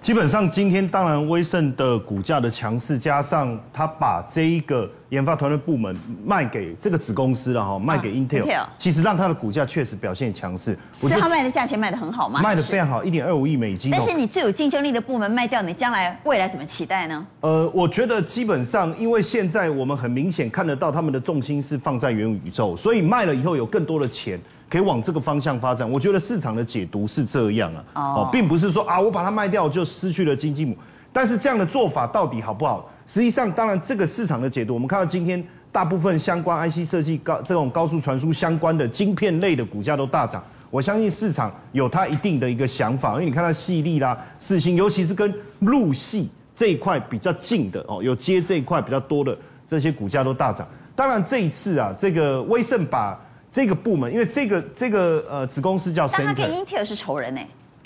[0.06, 10.78] 基本上今天当然威盛的股价的强势，加上他把这一个研发团队部门卖给这个子公司了哈，卖给 Intel，其实让它的股价确实表现强势。
[11.02, 12.39] 是他卖的价钱卖的很好吗？
[12.39, 13.89] 卖的非常好，一点二五亿美金。
[13.89, 17.26] 但是你最有竞争力的部门卖掉，你将来未来怎么期待呢？
[17.41, 24.39] 呃，我觉得基本上，因为现在我们很明显看得到他们的重心是放在元宇宙，所以卖了以后有更多的钱。
[24.69, 30.75] 可以往这个方向发展，我觉得市场的解读是这样啊，哦，并不是说啊，我把它卖掉就失去了金鸡母，
[31.13, 32.89] 但是这样的做法到底好不好？
[33.08, 50.67] 实际上，当然这个市场的解读，我们看到今天大部分相关 IC 设计高这种高速传输相关的晶片类的股价都大涨，我相信市场有它一定的一个想法，因为你看到矽力啦、四芯，尤其是跟路系这一块比较近的哦，有接这一块比较多的这些股价都大涨。
[50.95, 53.19] 当然这一次啊，这个威盛把
[53.56, 57.39] 这个部门，因为这个这个呃子公司叫，但他跟英特尔是仇人呢，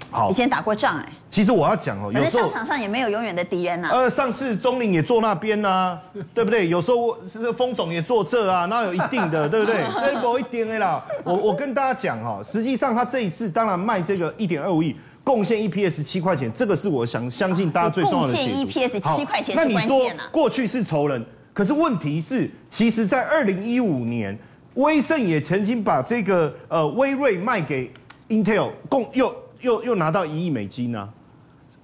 [0.09, 1.07] 好，以前打过仗哎。
[1.29, 3.89] 其实我要讲哦，反正商场上也没有永远的敌人呐。
[3.91, 5.95] 呃，上次中林也坐那边呐，
[6.33, 6.67] 对不对？
[6.69, 9.85] 有时候是封总也坐这啊，那有一定的， 对不对？
[10.03, 11.05] 这不一定的啦。
[11.23, 18.33] 我我跟大家讲哈，实际上他这一次当然卖这个一点二五亿，贡献 EPS 七块钱，这个是我想相信大家最重要的。
[18.33, 19.77] 贡献 EPS 七块钱是关键啊。
[19.77, 24.35] 那你说过去是仇人，可是问题是，其实在二零一五年。
[24.75, 27.91] 威盛也曾经把这个呃威瑞卖给
[28.29, 31.09] Intel，共又又又拿到一亿美金呢、啊，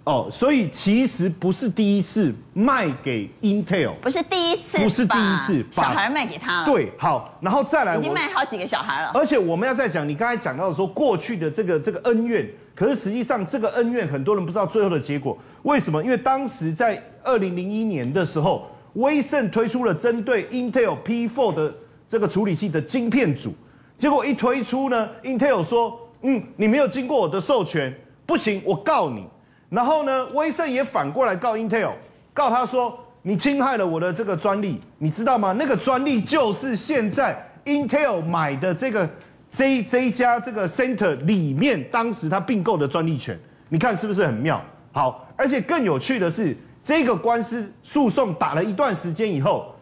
[0.05, 6.65] 哦，所以其实不是第一次卖给 Intel，不是第一次，不是第一次，把小孩卖给他了。
[6.65, 9.11] 对，好，然后再来，已经卖好几个小孩了。
[9.15, 16.01] 而且我们要再讲，你刚才讲到说过去的这个这个恩怨，可是实际上这个恩怨很多人不知道最后的结果，为什么？
[16.03, 21.73] 因为当时在二零零一年的时候，威盛推出了针对 Intel P4 的。
[22.15, 23.53] 这个处理器的晶片组，
[23.97, 27.93] 结果一推出呢，Intel 说，嗯，你没有经过我的授权，
[28.25, 29.27] 不行，我告你。
[29.69, 31.91] 然后呢，威盛也反过来告 Intel，
[32.33, 35.51] 告他说，你侵害了我的这个专利，你知道吗？
[35.59, 39.09] 那个专利就是现在 Intel 买的这个
[39.49, 44.63] 这这一家这个 Center 里面当时他并购的专利权，你看是不是很妙？
[44.93, 49.74] 好，而且更有趣的是，这个官司诉讼打了一段时间以后，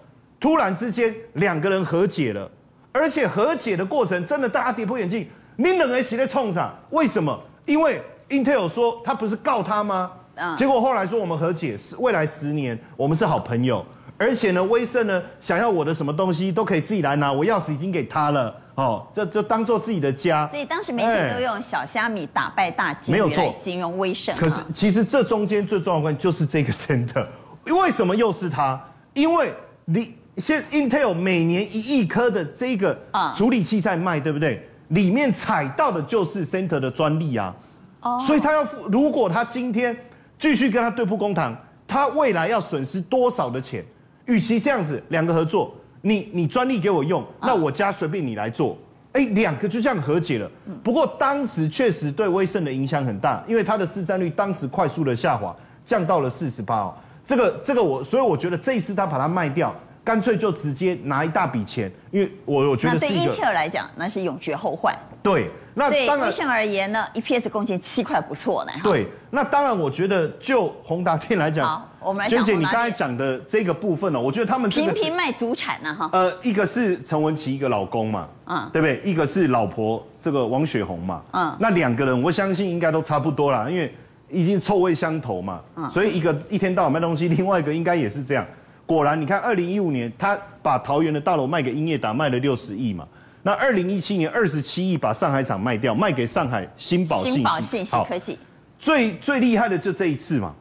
[0.43, 2.51] 突然之间两个人和解了，
[2.91, 5.25] 而且和解的过程真的大家跌破眼镜，
[5.55, 6.77] 你冷个人起来冲上？
[6.89, 7.39] 为什么？
[7.65, 10.11] 因为 Intel 说他不是告他吗？
[10.35, 13.85] 嗯，结果后来说我们和解，是未来十年我们是好朋友，
[14.17, 20.45] 而且呢，威盛呢想要我的什么东西都可以自己来拿，我钥匙已经给他了，哦，这就当做自己的家。
[20.47, 24.35] 所以当时媒体都用小虾米打败大鲸鱼来形容威盛。
[24.35, 27.25] 可是其实这中间最重要的关键就是这个 Center，
[27.63, 28.77] 为什么又是他？
[29.13, 29.53] 因为
[29.85, 32.97] 你现 Intel 每年一亿颗的这个
[33.35, 34.67] 处理器在卖，对不对？
[34.89, 37.55] 里面采到的就是 Center 的专利啊，
[38.01, 39.95] 哦，所以他要付，如果他今天。
[40.39, 41.55] 继续跟他对簿公堂，
[41.87, 43.85] 他未来要损失多少的钱？
[44.25, 48.77] 与其这样子两个合作，你你专利给我用，那我家随便你来做，
[49.13, 50.51] 哎，两个就这样和解了。
[50.83, 56.93] 不过当时确实对威盛的影响很大，因为它的市占率当时快速的下滑，降到了四十八哦。
[57.23, 59.73] 这个这个我，所以我觉得这一次他把它卖掉。
[60.03, 62.99] 干脆就直接拿一大笔钱，因为我我觉得是。
[62.99, 64.93] 对英特尔来讲，那是永绝后患。
[65.21, 66.29] 对，那当然。
[66.29, 68.71] 对而言呢，EPS 贡献七块不错呢。
[68.83, 72.27] 对，那当然，我觉得就宏达电来讲，好，我们来。
[72.27, 76.09] 娟姐，你刚才讲的这个部分呢，我觉得他们频频卖祖产呢，哈。
[76.11, 79.01] 呃，一个是陈文琪，一个老公嘛，嗯，对不对？
[79.09, 83.95] 一个是老婆，这个王雪红嘛，嗯，那两个人，我相信应该都差不多啦，因为
[84.29, 88.45] 已经臭味相投嘛，嗯，所以一个一天到晚卖东西，另外一个应该也是这样。
[88.85, 93.07] 果然，你看，二零一五年他把桃园的大楼卖给英业达，卖了六十亿嘛。
[93.41, 97.61] 那二零一七年二十七亿把上海厂卖掉，卖给上海新宝信息。
[97.61, 98.37] 信息科技。
[98.77, 100.53] 最最厉害的就这一次嘛，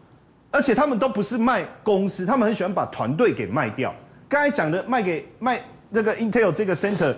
[0.50, 3.92] 而且他们都不是卖公司，他们很喜欢把团队给卖掉。
[4.28, 7.14] 刚才讲的卖给卖那个 Intel 这个 Center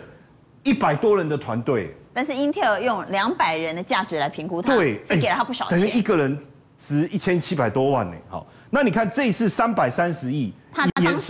[0.62, 6.38] 一百多人的团队，但是 Intel 用两百人的价值来评估他，对，是给了他不少钱，等于一个人
[6.78, 8.16] 值一千七百多万呢。
[8.28, 10.52] 好，那你看这一次三百三十亿。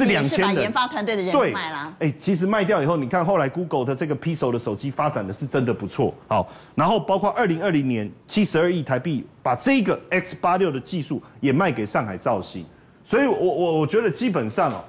[0.06, 1.94] 也是把研发团队的人卖了。
[1.98, 6.14] 哎，其实卖掉以后，你看后来 Google 的这个 Pixel 的手机发展的是真的不错。
[6.26, 12.64] 好，然后包括二零二零年七十二亿台币把这个 X 八六的技术也卖给上海造芯。
[13.04, 14.84] 所以我我我觉得基本上哦，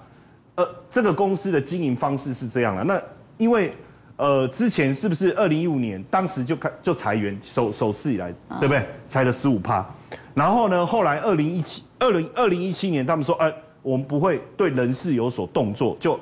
[0.55, 2.83] 呃，这个公司的经营方式是这样了。
[2.83, 3.01] 那
[3.37, 3.73] 因为
[4.17, 8.85] 呃之前是不是二零一五年当时就开就裁员，首首次以来对不对？
[9.07, 9.85] 裁了十五趴。
[10.33, 13.51] 然后呢，后来二零一七二零二零一七年他们说，呃。
[13.85, 16.19] 我们不会对人事有所动作，就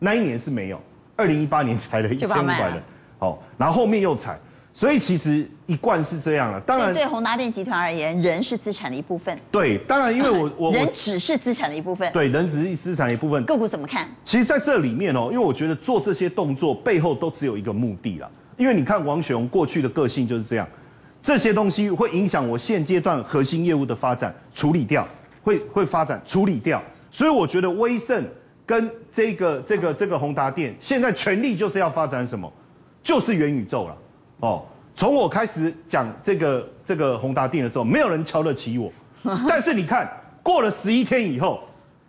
[0.00, 0.80] 那一年是没有，
[1.14, 2.82] 二零一八年裁了一千五百人，
[3.20, 4.36] 好，然后后面又裁，
[4.72, 6.60] 所以其实一贯是这样了。
[6.62, 9.38] 当然，对宏达电集团而言，人是资产的一部分。
[9.52, 12.12] 对，当然，因为我 我人只是资产的一部分。
[12.12, 13.44] 对，人只是资产的一部分。
[13.44, 14.08] 个股怎么看？
[14.24, 18.28] 其实在这里面哦，因为我觉得做这些动作背后都只有一个目的啦。
[18.56, 20.68] 因为你看王雪红过去的个性就是这样，
[21.22, 25.06] 这些东西会影响我现阶段核心业务的发展，处理掉，
[25.44, 26.82] 会会发展处理掉。
[27.14, 28.26] 所以我觉得威盛
[28.66, 32.52] 跟这个这个这个宏达电现在全力就是要发展什么，
[33.04, 33.96] 就是元宇宙了。
[34.40, 34.64] 哦，
[34.96, 38.90] 从我开始讲这个这个宏达电的时候，没有人瞧得起我。
[39.46, 40.10] 但是你看
[40.42, 41.60] 过了十一天以后，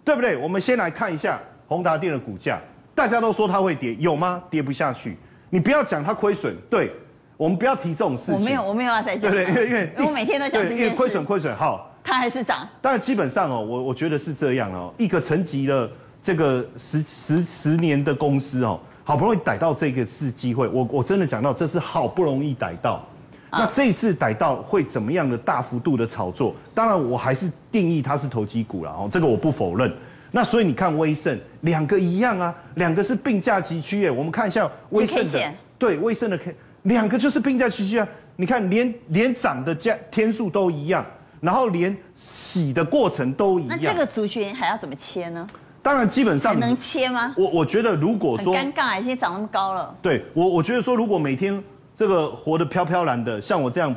[0.04, 0.36] 对不对？
[0.38, 2.60] 我们先来看一下宏达电的股价，
[2.96, 4.41] 大家都说它会跌，有吗？
[4.50, 5.15] 跌不下去。
[5.52, 6.91] 你不要讲它亏损，对，
[7.38, 8.34] 我们不要提这种事情。
[8.34, 9.32] 我没有，我没有要再讲。
[9.32, 9.68] 对不对？
[9.68, 10.96] 因为因为我每天都讲这件事。
[10.96, 11.95] 亏损亏损好。
[12.15, 15.91] 它还是涨，但基本上哦，我我觉得是这样哦，一个沉寂了
[16.23, 23.06] 这个十十十年的公司哦，好不容易逮到这个是机会，我我真的讲到这是好不容易逮到，
[23.51, 26.56] 那这一次逮到会怎么样的大幅度的炒作？
[26.73, 29.93] 当然我还是定义它是投机股了哦，这个我不否认。
[30.32, 41.06] 那所以你看威盛两个一样啊，两个是并驾齐驱耶，我们看一下威盛的，对威盛的 K，两个就是并驾齐驱啊，你看连连涨的价天数都一样。
[41.41, 45.45] 然后连洗的过程都一样，那这个族群还要怎么切呢？
[45.82, 47.32] 当然，基本上能切吗？
[47.38, 49.95] 我我觉得，如果说很尴尬，已经长那么高了。
[50.02, 53.95] 对我，我觉得说，如果每天这个活得飘飘然的，像我这样，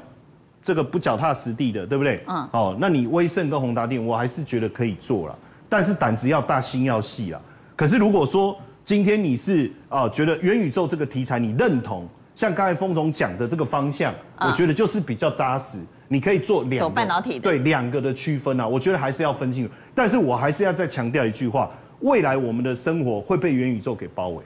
[0.63, 2.23] 这个不脚踏实地的，对不对？
[2.29, 2.47] 嗯。
[2.53, 7.41] 哦，那你威盛跟宏达电，我还是觉得可以做了，但是胆子要大，心要细了。
[7.75, 15.79] 可是如果说今天你是啊，觉得元宇宙这个题材你认同，像刚才峰总讲的这个方向，我觉得就是比较扎实。
[16.09, 19.73] 你可以做两个走半导体的对两个的区分啊，我觉得还是要分清楚。
[19.95, 24.43] 但是我还是要再强调一句话：未来我们的生活会被元宇宙给包围。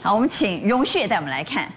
[0.00, 1.68] 好，我们请荣旭带我们来看，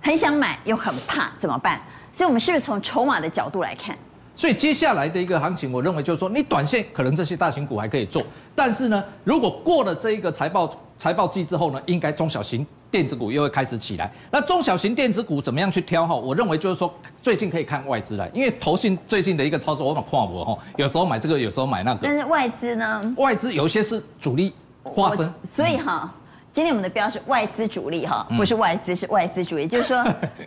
[0.00, 1.80] 很想买又很怕怎么办？
[2.12, 3.96] 所以，我们是不是从筹码的角度来看？
[4.34, 8.22] 所以接下来的一个行情，我认为就是说，你短线可能这些大型股还可以做，
[8.54, 14.10] 但是呢，如果过了这一个财报财报季之后呢，应该中小型电子股又会开始起来。
[14.30, 16.14] 那中小型电子股怎么样去挑哈？
[16.14, 22.00] 我认为就是说，最近可以看外资了，因为投信最近的一个操作，我蛮看我哈，有时候买这个，有时候买那个。
[22.02, 23.14] 但是外资呢？
[23.16, 26.02] 外资有些是主力化身，所以哈。
[26.04, 26.22] 嗯
[26.56, 30.02] 今天我们的标是外资主力哈，不是外资，是外资主力， 就是说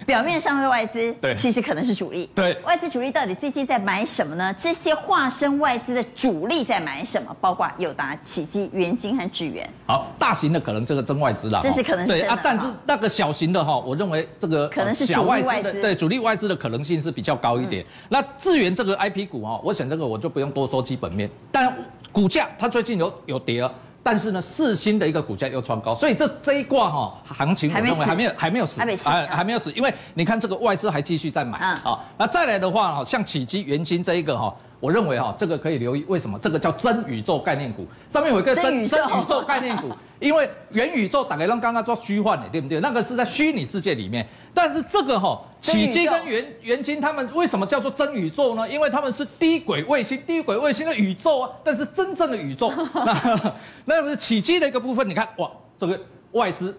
[0.08, 2.28] 表面上是外资，对，其实可能是主力。
[2.34, 4.52] 对，外资主力到底最近在买什么呢？
[4.58, 7.32] 这些化身外资的主力在买什么？
[7.40, 9.70] 包括友达、启基、元晶和智源。
[9.86, 12.14] 好，大型的可能这个真外资啦，这是可能是。
[12.14, 17.86] 对啊，但是那个小型的哈，我认为这个可能是主力外资，对，主力外资的可能性是比较高一点。
[18.10, 21.72] 那智源这个 IP 股哈，我想这个我就不用多说基本面，但
[22.12, 23.72] 股价它最近有有跌了。
[24.02, 32.00] 但是呢，四星的一个股价又创高，所以这这一挂哈行情，我认为还没有还没有死，还还没有死，因为你看这个外资还继续在买啊。
[32.18, 34.54] 那再来的话哈，像启基、元金这一个哈。
[34.82, 36.40] 我认为哈，这个可以留意，为什么？
[36.40, 42.80] 这个叫真宇宙概念股，上面有一个真真宇宙概念股，因为元宇宙大概让刚刚做虚幻的，对不对？
[42.80, 48.68] 那个是在虚拟世界里面，但是这个哈，启基跟元元晶他们为什么叫做真宇宙呢？
[48.70, 53.54] 因为他们是低轨卫星，低轨卫星的宇宙啊，但是真正的宇宙，那
[53.86, 56.00] 那个是启基的一个部分，你看哇，这个
[56.34, 56.78] 外资。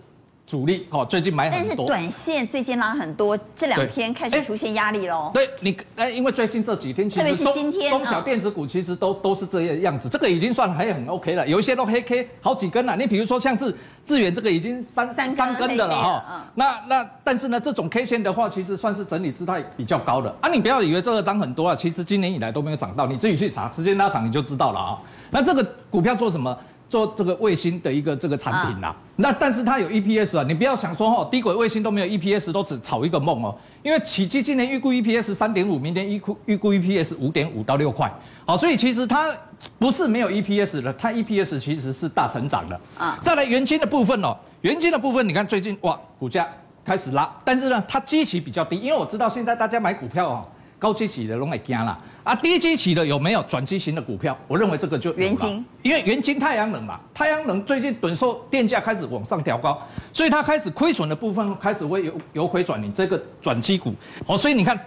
[0.50, 5.30] 主力哦，最近买很多，但是短线最近拉很多，这两天开始出现压力喽。
[5.32, 12.96] 对你，哎，因为最近这几天其实是今天中小电子股其实都都是这样样子，这个已经算还很 OK 了，有一些都黑 K 好几根了。
[12.96, 13.72] 你比如说像是
[14.04, 20.48] 智远这个已经三三三根的了哈，那那但是呢，这种 K 线的话，其实算是整理姿态比较高的啊。
[20.48, 24.98] 你不要以为这个涨很多啊，其实今年以来都没有涨到，你自己去查，时间拉长你就知道了啊。
[25.30, 26.58] 那这个股票做什么？
[26.90, 33.57] 做这个卫星的一个这个产品呐、啊，那但是它有 EPS 啊，你不要想说哦，低轨卫星都没有 EPS，都只炒一个梦哦。
[33.85, 38.12] 因为启基今年预估 EPS 三点五，明年预估预估 EPS 五点五到六块，
[38.44, 39.31] 好，所以其实它
[39.79, 43.16] 不是没有 EPS 的，它 EPS 其实是大成长的啊。
[43.22, 46.48] 再来元金的部分哦，元金的部分你看最近哇，股价
[46.85, 50.44] 开始拉，但是呢，它基期比较低，因为我知道现在大家买股票哦。
[50.81, 54.37] 高基期的都会惊了啊，低基期的有没有转机型的股票？
[54.46, 59.80] 我认为这个就元晶，因为元晶太阳能嘛，太阳能最近等售电价开始往上调高，
[60.12, 63.94] 所以它开始亏损的部分开始会由由亏转你，这个转机股
[64.26, 64.78] 哦，所以你看，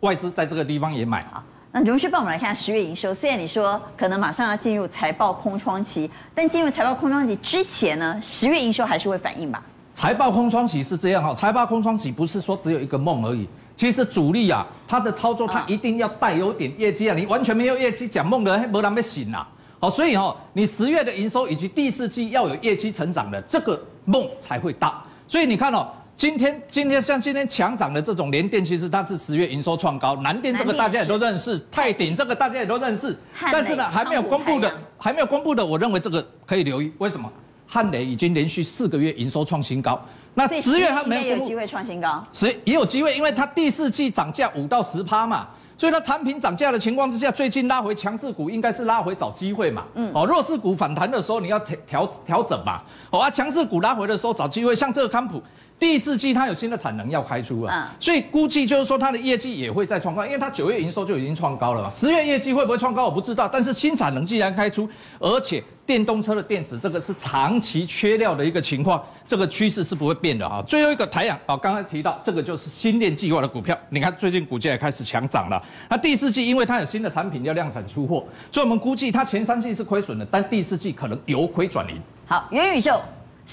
[0.00, 1.42] 外资在这个地方也买啊。
[1.72, 9.62] 那荣旭帮我们来看十月营收，虽然你说可能马上要进入财报空窗期，但进入财报空窗期之前呢，十月营收还是会反应吧？
[9.94, 13.48] 财报空窗期是这样哈，财报空窗期不是说只有一个梦而已。
[13.80, 19.48] 其实主力啊，他的操作他一定要带有点业绩啊，你完全没有业绩讲梦的，没人被醒啊。
[19.78, 25.02] 好，所以哦，你十月的营收以及第四季要有业绩成长的，这个梦才会大。
[25.26, 33.18] 所以你看哦，今天今天像今天强涨的这种联电，其实它是十月营收创高，南电这个大家也都认识，泰鼎这个大家也都认识，
[33.50, 36.92] 但是呢还没有公布的，还没有公布的，我认为这个可以留意。
[36.98, 37.32] 为什么？
[37.66, 39.98] 汉磊已经连续四个月营收创新高。
[40.34, 55.42] 那十月它没有机会创新高，十也有机会，因为它第四季涨价五到十趴嘛，所以它产品涨价的情况之下，最近拉回强势股应该是拉回找机会嘛，嗯，哦，弱势股反弹的时候你要调调调整嘛，哦啊，强势股拉回的时候找机会，像这个康普。
[55.80, 61.88] 第四季它有新的产能要开出啊，所以估计就是说它的业绩也会再创高，因为它九月营收就已经创高了嘛。
[61.88, 64.86] 十月业绩会不会创高我不知道，但是新产能既然开出，
[65.18, 70.62] 而且电动车的电池这个是长期缺料的一个情况，这个趋势是不会变的啊。
[70.66, 75.60] 最后一个台阳啊，刚才提到这个就是新电计划的股票，你看最近股价也开始强涨了。
[75.88, 81.98] 那第四季因为它有新的产品要量产出货，所以我们估计它前三季是亏损的，但第四季可能由亏转盈。
[82.26, 83.00] 好，元宇宙。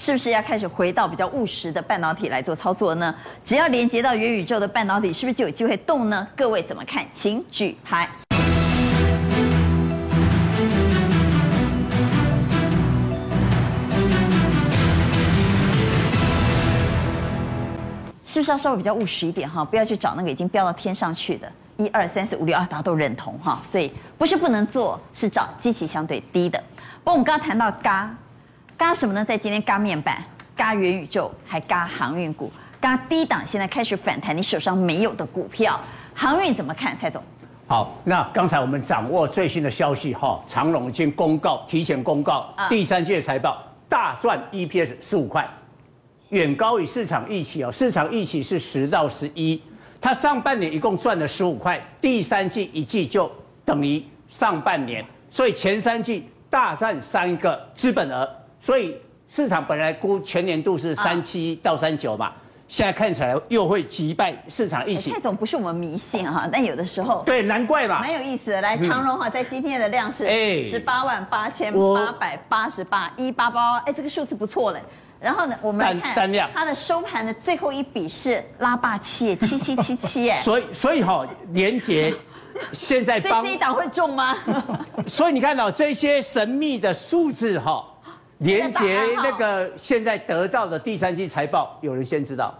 [0.00, 3.12] 是不是要开始回到比较务实的半导体来做操作呢？
[3.42, 6.24] 只要连接到元宇宙的半导体，是不是就有机会动呢？
[6.36, 7.04] 各位怎么看？
[7.10, 8.08] 请举牌。
[18.24, 19.64] 是不是要稍微比较务实一点哈？
[19.64, 23.60] 不要去找那个已经飙到天上去的，一二三四五六啊，大家都认同哈。
[23.64, 26.62] 所以不是不能做，是找基期相对低的。
[27.02, 28.14] 不过我们刚刚谈到嘎。
[28.78, 29.24] 嘎什么呢？
[29.24, 30.22] 在今天嘎面板、
[30.56, 32.48] 嘎元宇宙，还嘎航运股、
[32.80, 34.34] 嘎低档，现在开始反弹。
[34.34, 35.78] 你手上没有的股票，
[36.14, 36.96] 航运怎么看？
[36.96, 37.20] 蔡总，
[37.66, 45.44] 好，那刚才我们掌握最新的消息哈，长荣已经公告，提前公告第三季财报大赚 EPS 十五块，
[46.28, 47.72] 远高于市场预期哦。
[47.72, 49.60] 市场预期是十到十一，
[50.00, 53.28] 它上半年一共赚了十五块，第三季一季就
[53.64, 58.30] 等于上半年，所以前三季大赚三个资本额。
[58.60, 58.96] 所以
[59.28, 62.32] 市场本来估全年度是三七到三九嘛，
[62.66, 65.10] 现在看起来又会击败市场一起。
[65.10, 68.60] 蔡总不是我们迷信哈，但有的时候对，难怪嘛，蛮有意思的。
[68.60, 74.82] 来，长荣哈，在今天的量是十八万八千八百八十八一八八，哎，这个数字不错嘞。
[75.20, 82.14] 然后呢，我们来看单量，它的收盘的最后一笔是拉霸 七七七七七，哎，所以所以哈，连结
[82.70, 84.36] 现在帮这一档会中吗？
[85.06, 87.84] 所以你看到这些神秘的数字哈，
[88.38, 92.54] 连接那个现在得到的第三季财报，有人先知道，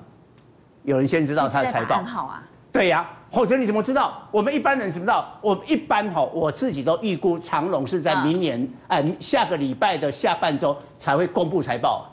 [0.83, 4.23] 有人先知道他的财报，很好啊，对呀，或者你怎么知道？
[4.31, 5.39] 我们一般人知不知道？
[5.41, 12.07] 我们一般哈，我自己都预估长隆是在明年哎下个礼拜的下半周才会公布财报。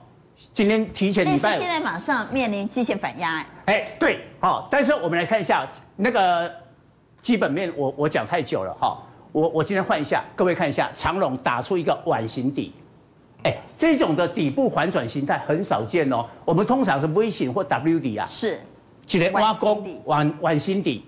[0.54, 6.52] 今天提前礼拜，但是现在马上面临季线反压，哎，哎，对，好，但是我们来看一下那个
[7.22, 8.98] 基本面我，我我讲太久了哈，
[9.32, 12.74] 我我今天换一下，各位看一下，长隆打出一个碗形底，
[13.46, 18.60] 哎，这种的底部反转形态很少见哦，我们通常是 V 型或 W 底啊，是，
[19.06, 21.06] 今天挖工碗碗形底，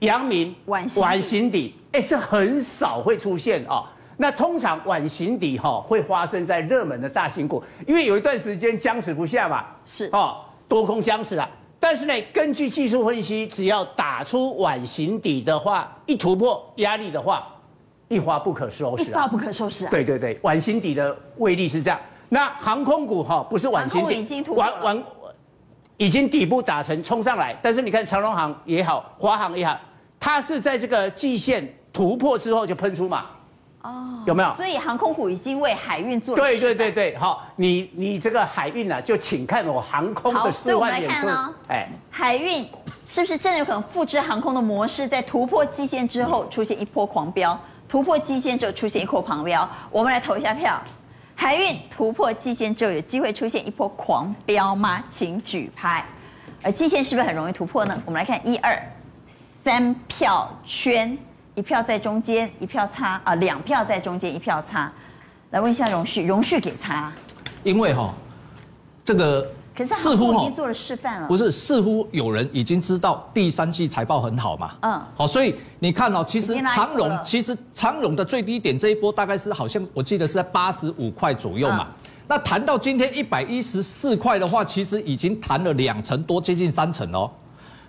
[0.00, 3.86] 阳明碗碗形底，哎，这很少会出现哦。
[4.16, 10.10] 那通常碗形底哈会发生在热门的大型股，因为有一段时间僵持不下嘛，是。
[10.12, 11.48] 哦，多空僵持啊。
[11.78, 17.46] 但是呢，根据技术分析，只要打出碗形底的话，一突破压力的话，
[18.08, 19.90] 一发不可收拾，一发不可收拾啊。
[19.90, 22.00] 对对对，碗心底的威力是这样。
[22.30, 24.56] 那航空股哈不是碗心底，已经突
[25.96, 29.76] 已经底部打成冲上来，但是你看长荣航也好，华航也好，
[30.20, 33.26] 它是在这个季线突破之后就喷出嘛。
[33.82, 34.54] 哦，有没有？
[34.54, 36.42] 所以航空股已经为海运做了。
[36.42, 41.28] 对对对对，好，你你这个海运啊，就请看我航空的四万点数。
[41.68, 42.64] 哎，海运
[43.06, 47.58] 是不是真的有可能复制航空的模式，在突破季线之后出现一波狂飙？
[47.88, 50.80] 突破季线之后出现一波狂飙，我们来投一下票。
[51.34, 55.02] 海运突破季线之后有机会出现一波狂飙吗？
[55.08, 56.04] 请举牌。
[56.62, 58.02] 而季线是不是很容易突破呢？
[58.04, 58.80] 我们来看一二
[59.64, 61.16] 三票圈。
[61.54, 64.92] 一票在中间，一票差啊，两票在中间，一票差。
[65.50, 67.12] 来问一下荣旭，荣旭给差，
[67.64, 68.14] 因为哈，
[69.04, 71.52] 这个可是似乎已经做了示范了，不是？
[71.52, 74.72] 似乎有人已经知道第三季财报很好嘛？
[74.82, 81.86] 嗯，好，所以你看哦，其实长荣，其实长荣的最低点这一波大概是好像我记得是在八十五块左右嘛。
[82.26, 87.30] 那谈到今天一百一十四块的话，其实已经谈了两成多，接近三成哦。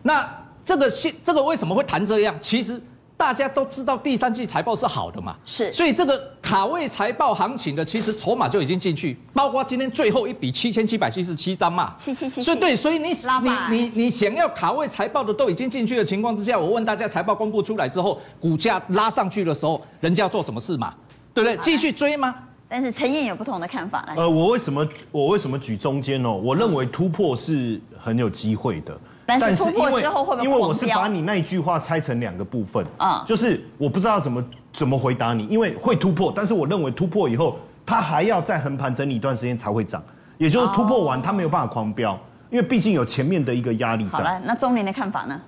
[0.04, 0.24] 那
[0.64, 2.36] 这个现这个为什么会谈这样？
[2.40, 2.80] 其实。
[3.20, 20.96] 大家都知道第三季财报是好的嘛，是，所以这个卡位财报行情的，其实筹码就已经进去，包括今天最后一笔七千七百七十七张嘛，七七七，所以对，所以你你你你想要卡位财报的都已经进去的情况之下，我问大家，财报公布出来之后，股价拉上去的时候，人家要做什么事嘛？
[21.34, 21.58] 对不对？
[21.58, 22.34] 继续追吗？
[22.70, 24.16] 但是陈燕有不同的看法来。
[24.16, 26.32] 呃，我为什么我为什么举中间哦？
[26.32, 28.98] 我认为突破是很有机会的。
[29.40, 40.02] 但是突破之后会不会因为我是把你那一句话拆成两个部分嗯，就是我不知道怎么怎么回答你，因为会突破，但是我认为突破以后它还要再横盘整理一段时间才会涨，
[40.38, 42.18] 也就是突破完它没有办法狂飙，
[42.50, 44.20] 因为毕竟有前面的一个压力在。
[44.20, 45.40] 好了，那钟明的看法呢？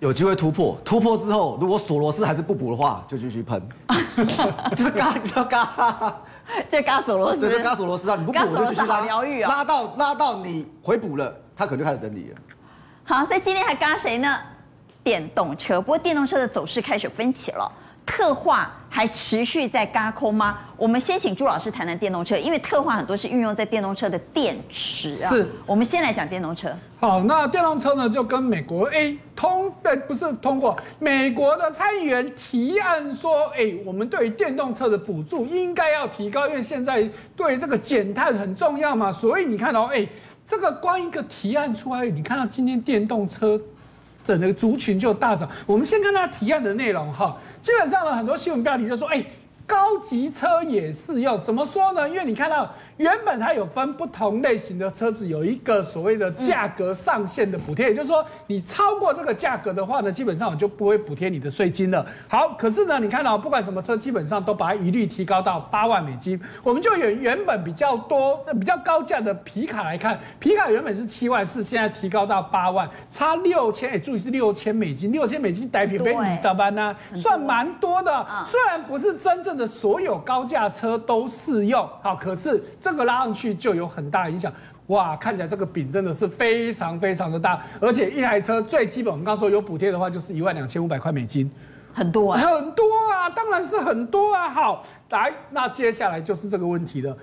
[0.00, 3.60] 有机会突破，突破之后如果索罗斯还是不补的话，就继续喷，
[4.76, 6.14] 就是嘎就嘎，
[6.70, 9.00] 就嘎索罗斯，对，就嘎索罗斯啊，你不补我就继续拉，
[9.48, 12.36] 拉到拉到你回补了，它可能就开始整理了。
[13.08, 14.38] 好，在今天还嘎谁呢？
[15.02, 17.72] 电动车，不过电动车的走势开始分歧了。
[18.04, 20.58] 特化还持续在嘎空吗？
[20.76, 25.30] 我们先请朱老师谈谈电动车，因为特化很多是运用在电动车的电池啊。
[25.30, 26.68] 是，我们先来讲电动车。
[27.00, 39.10] 好，那电动车呢，就跟美国哎通对，不是通过美国的参议员提案说，哎，我们对于电动车的补助应该要提高，因为现在对这个减碳很重要嘛。
[39.10, 40.06] 所以你看到哎。
[40.48, 43.60] 这个光一个提案出来，你看到今天电动车
[44.24, 45.46] 整个族群就大涨。
[45.66, 49.22] 我们先看它提案的内容哈，基本上呢，很多新闻标题就说，哎，
[49.66, 52.08] 高级车也适用，怎么说呢？
[52.08, 52.72] 因为你看到。
[52.98, 62.04] 原本它有分不同类型的车子，有一个所谓的价格上限的补贴，也就是说，你超过这个价格的话呢，基本上我就不会补贴你的税金了。
[62.28, 66.38] 好，可是呢，你看到不管什么车，基本上都把它一律提高到八万美金。
[66.64, 76.96] 我们就原原本比较多、比较高价的皮卡来看，皮卡原本是七万四，现在提高到八万，差六千，哎，注意是六千美金，六千美金代表你咋办呢？
[77.14, 82.60] 算蛮多的，虽然不是真正的所有高价车都适用，好，可是。
[82.90, 84.52] 这个拉上去就有很大影响，
[84.86, 85.14] 哇！
[85.16, 91.50] 看起来这个饼真的是非常非常的大，而且一台车最基本，我们刚刚说有补贴的话，就是一万两千五百块美金，
[91.92, 94.48] 很多啊，很多啊，当然是很多啊。
[94.48, 97.14] 好，来，那接下来就是这个问题了，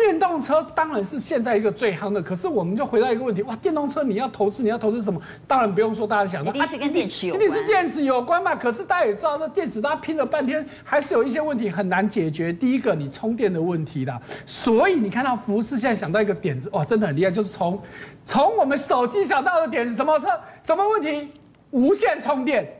[0.00, 5.20] 电电动车当然是现在一个最夯的，可是我们就回到一个问题，哇，电动车你要投资，你要投资什么？
[5.46, 8.52] 当然不用说，大家想到一定是跟电池有关，一定是电池有关嘛。
[8.56, 12.52] 可是大家也知道，那电池大家拼了半天，还是有一些问题很难解决。
[12.52, 14.20] 第一个，你充电的问题啦。
[14.44, 17.80] 所以你看到福斯现在想到一个点子，哇，真的很厉害，就是从
[18.24, 20.26] 从我们手机想到的点子，什么车？
[20.64, 21.30] 什么问题？
[21.70, 22.79] 无线充电。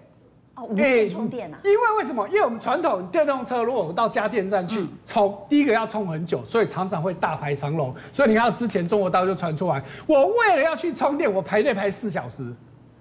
[0.64, 1.58] 无线充电啊？
[1.64, 2.26] 因为为什么？
[2.28, 7.94] 因为我们传统电动车，如果我到加电站去充，第一个要充很久，所以常常会大排长龙。
[8.12, 12.52] 所以你看，之前中国大陆就传出来，我为了要去充电，我排队排四小时，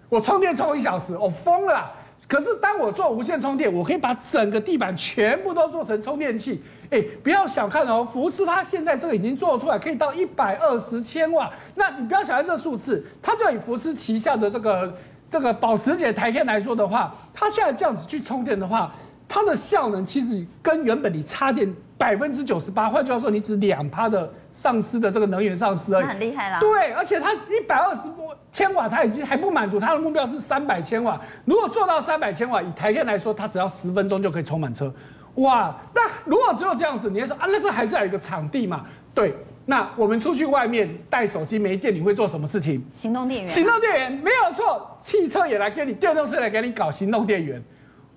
[0.09, 1.91] 我充电充一小时，我疯了啦。
[2.27, 6.61] 可是当我做无线充电，我可以把整个地板全部都做成充电器。
[6.91, 11.51] 哎，不要小看哦，福斯它现在这个已经做出来，可以到一百二十千瓦。
[11.75, 14.93] 那你不要小看这个数字，它就以福斯旗下的这个。
[15.31, 18.91] 这个保时捷台 K 来说的话，它现在这样子去充电的话，
[19.27, 26.59] 它的效能其实跟原本你插电百分之九十八，换句话说，你只两趴的丧失的这个能源丧失而已，很厉害啦。
[26.59, 28.03] 对，而且它一百二十
[28.51, 31.19] 千瓦，它已经还不满足，它的目标是三百千瓦。
[31.45, 34.91] 如果做到三百千瓦，以台 K 来说，它只要十分钟就可以充满车。
[35.35, 38.83] 哇，那如果只有这样子，你会说啊，那这还是要有一个场地嘛？
[39.13, 39.35] 对。
[39.69, 42.81] 那我们出去外面带手机没电，你会做什么事情？
[42.91, 43.47] 行动电源。
[43.47, 47.61] 行动电源没有错，汽车也来给你，电动车来给你搞行动电源，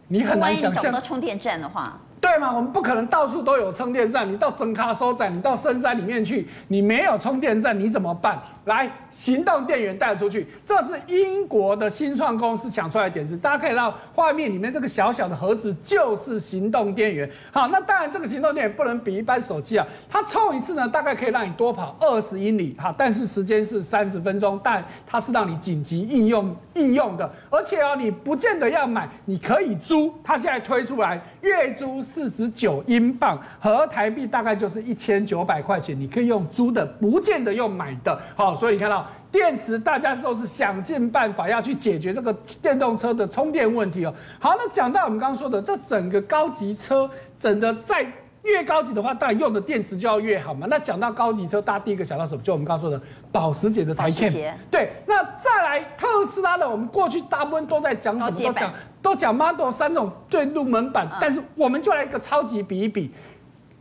[0.09, 0.73] 你很难想象。
[0.73, 2.01] 万一你找不到充电站的话。
[2.23, 2.55] 对吗？
[2.55, 4.27] 我们不可能到处都有充电站。
[4.33, 8.41] 你到整卡收站，你到深山里面去，你没有充电站，你怎么办？
[8.67, 10.47] 来，行动电源带出去。
[10.65, 13.37] 这是英国的新创公司想出来的点子。
[13.37, 17.29] 大家可以到画面里面这个小小的盒子，就是行动电源。
[17.51, 22.77] 好，那当然这个行动电源不能比一般手机啊，它充一次呢，大概可以让你多跑二十英里。
[22.79, 27.29] 哈，但是时间是三十分钟，但它是让你紧急应用应用的。
[27.51, 30.15] 而且哦，你不见得要买，你可以租。
[30.23, 32.01] 它现在推出来月租。
[32.13, 38.21] 四十九英镑和台币大概就是一千九百块钱，你可以用租的，不见得用买的。
[38.37, 44.13] 好，所以你看到电池，大家都是想尽办法要去解决这个电动车的充电问题哦。
[44.39, 47.09] 好，那讲到我们刚刚说的这整个高级车，
[47.41, 48.07] 整的在。
[48.43, 50.67] 越高级的话，当然用的电池就要越好嘛。
[50.69, 52.43] 那讲到高级车，大家第一个想到什么？
[52.43, 54.55] 就我们刚刚说的保时捷的台 K。
[54.71, 58.31] 对，那再来特斯拉的，我们过去大部分都在讲什么？
[58.33, 63.13] 都讲都讲 Model 三这种最入门版，嗯、但是我们就来一个超级比一比，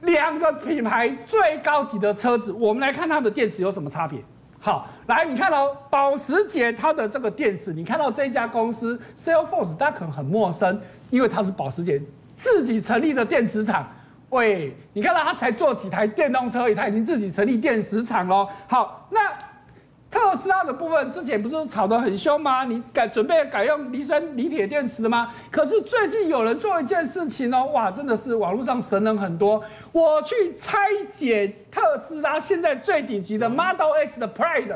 [0.01, 4.23] 两个品牌最高级的车子，我们来看它的电池有什么差别。
[4.59, 11.99] 好，来你看哦，保时捷它的这个电池，你看到这家公司 Cellforce，大家可能很陌生，因为它是保时捷
[12.35, 13.87] 自己成立的电池厂。
[14.31, 18.47] 喂，你看到他才做几台电动车，他已经自己成立电池厂喽。
[18.65, 19.19] 好，那
[20.09, 22.63] 特斯拉的部分之前不是吵得很凶吗？
[22.63, 25.33] 你改准备改用磷酸锂铁电池的吗？
[25.51, 29.61] 可是最近有人做一件事情哦，哇，真的是网络上神人很多。
[29.91, 30.79] 我去拆
[31.09, 34.75] 解特斯拉现在最顶级的 Model S 的 Plaid，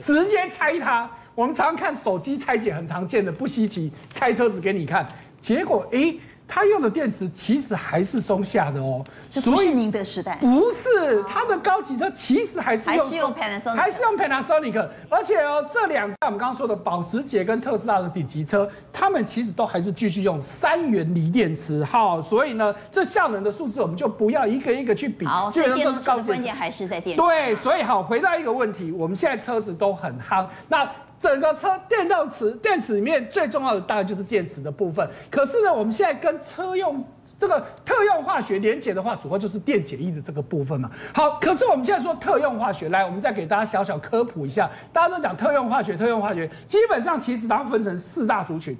[0.00, 1.10] 直接拆它。
[1.34, 3.92] 我们常常看手机拆解很常见的，不稀奇。
[4.14, 5.06] 拆车子给你看，
[5.38, 6.18] 结果诶。
[6.48, 21.84] 它用的电池其实还是松下的哦，所以宁德时代不是它的高级车，其实还是用还是用 Panasonic，还是用 Panasonic，而且哦，这两家我们刚刚说的保时捷跟特斯拉的顶级车，他们其实都还是继续用三元锂电池。
[21.84, 27.22] 好，所以呢，这效能的数字我们就不要一个一个去比，好，所以电动车的关键还是在电池。
[27.22, 30.90] 对，所以好，回到一个问题，我们现在车子都很夯，那。
[31.20, 35.08] 整个车电动池电池里面最重要的大概就是电池的部分。
[35.30, 37.04] 可是呢，我们现在跟车用
[37.38, 40.90] 这个特用化学连接的话，主要就是电解液的这个部分嘛。
[41.14, 44.70] 好，可是我们现在说特用化学，来，我们再给大家小小科普一下。
[44.92, 48.76] 大家都讲特用化学，特用化学基本上其实它分成四大族群。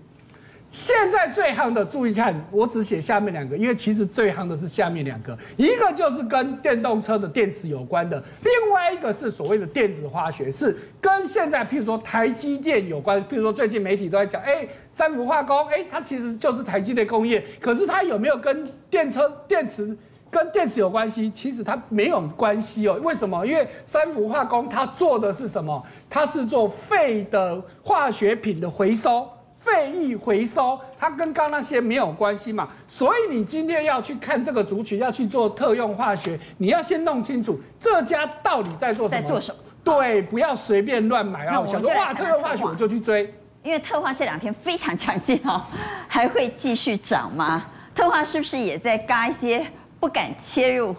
[0.70, 19.96] 现在最夯的，注意看，我只写下面两个，因为其实最夯的是下面两个，一个就是跟电动车的电池有关的，另外一个是所谓的电子化学，是跟现在譬如说台积电有关，譬如说最近媒体都在讲，哎，三氟化工，哎，它其实就是台积电工业，可是它有没有跟电车电池
[20.30, 21.30] 跟电池有关系？
[21.30, 23.46] 其实它没有关系哦，为什么？
[23.46, 25.82] 因为三氟化工它做的是什么？
[26.10, 29.26] 它是做废的化学品的回收。
[29.68, 39.20] 废液回收，它跟刚那些没有关系嘛，所以你今天要去看这个族群，要去做特用化学，你要先弄清楚这家到底在做什么。
[39.20, 39.60] 在做什么？
[39.84, 41.60] 对，不要随便乱买啊！
[41.60, 45.62] 我想说，哇，特用化学我就去追，因为特化这两天非常强劲哦，
[46.08, 47.66] 还会继续涨吗？
[47.94, 49.66] 特化是不是也在嘎一些
[50.00, 50.94] 不敢切入、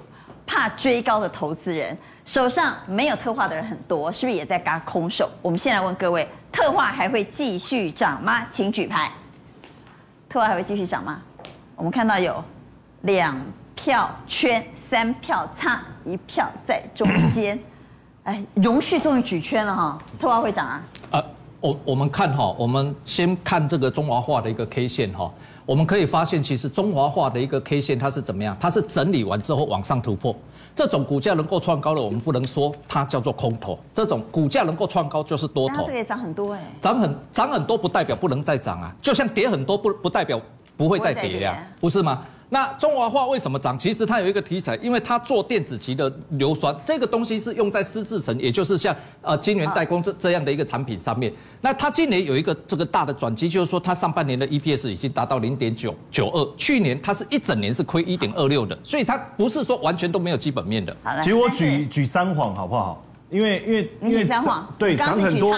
[0.45, 1.97] 怕追高的投资人？
[2.25, 5.29] 手上没有特化的人很多，是不是也在嘎空手？
[5.41, 6.27] 我们先来问各位。
[6.51, 8.45] 特化还会继续涨吗？
[8.49, 9.11] 请举牌。
[10.27, 11.21] 特化还会继续涨吗？
[11.75, 12.43] 我们看到有
[13.01, 13.39] 两
[13.75, 17.57] 票圈，三票差，一票在中间。
[18.23, 20.83] 哎，荣旭终于举圈了哈，特化会长啊。
[21.11, 21.25] 呃，
[21.61, 25.31] 我我们看哈，我们先看这个中华化的一个 K 线哈，
[25.65, 28.55] 我们可以发现，其实中华化的一个 K 线它是怎么样？
[28.59, 30.35] 它是整理完之后往上突破。
[30.75, 33.77] 这种股价能够创高的，我们不能说它叫做空头。
[33.93, 35.75] 这种股价能够创高就是多头。
[35.75, 36.63] 它这个也涨很多哎。
[36.79, 40.39] 涨很涨很多不代表不能再涨啊，就像跌很多不不代表
[40.77, 42.23] 不会再跌呀，不是吗？
[42.51, 43.77] 那中华化为什么涨？
[43.77, 51.31] 其实它有一个题材，因为它做电子级的硫酸，这个东西是用在湿制程，也就是像呃晶圆代工这这样的一个产品上面。
[51.61, 60.95] 那它今年有一个这个大的转机，就是说它上半年的 EPS 已经达到零点九九二，去年它是一整年是亏一点二六的，所以它不是说完全都没有基本面的。
[61.03, 63.03] 好了，其实我举举三谎好不好？
[63.29, 65.55] 因为因为你举三谎，对，涨很多。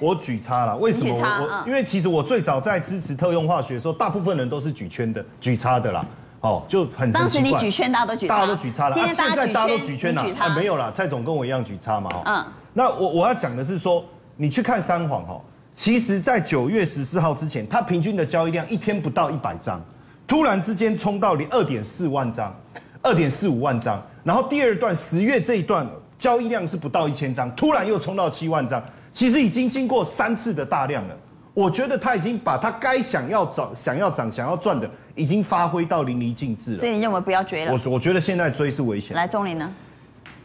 [0.00, 1.14] 我举差了，为什么？
[1.14, 6.02] 我因为其实我最早在支持特用化学的时候，大部分人都是举圈的，举差的啦。
[6.40, 8.94] 哦，就很当时你举圈，大家都举，大家都举差了。
[8.94, 10.90] 今天现在大家都举圈了，哎，没有啦。
[10.94, 12.10] 蔡总跟我一样举差嘛。
[12.24, 12.44] 嗯。
[12.72, 14.02] 那我我要讲的是说，
[14.36, 15.38] 你去看三谎哈，
[15.74, 19.78] 其实在九月十四号之前，它平均的交易量一天不到一百张，
[20.26, 22.54] 突然之间冲到你二点四万张，
[23.02, 24.02] 二点四五万张。
[24.24, 25.86] 然后第二段十月这一段
[26.18, 28.82] 交易量是不到一千张，突然又冲到七万张，
[29.12, 31.14] 其实已经经过三次的大量了。
[31.60, 36.78] 我觉得他已经把他该想要涨、想要涨、想要赚的，已经发挥到淋漓尽致了。
[36.78, 37.72] 所以你认为不要追了？
[37.72, 39.14] 我我觉得现在追是危险。
[39.14, 39.70] 来，中林呢？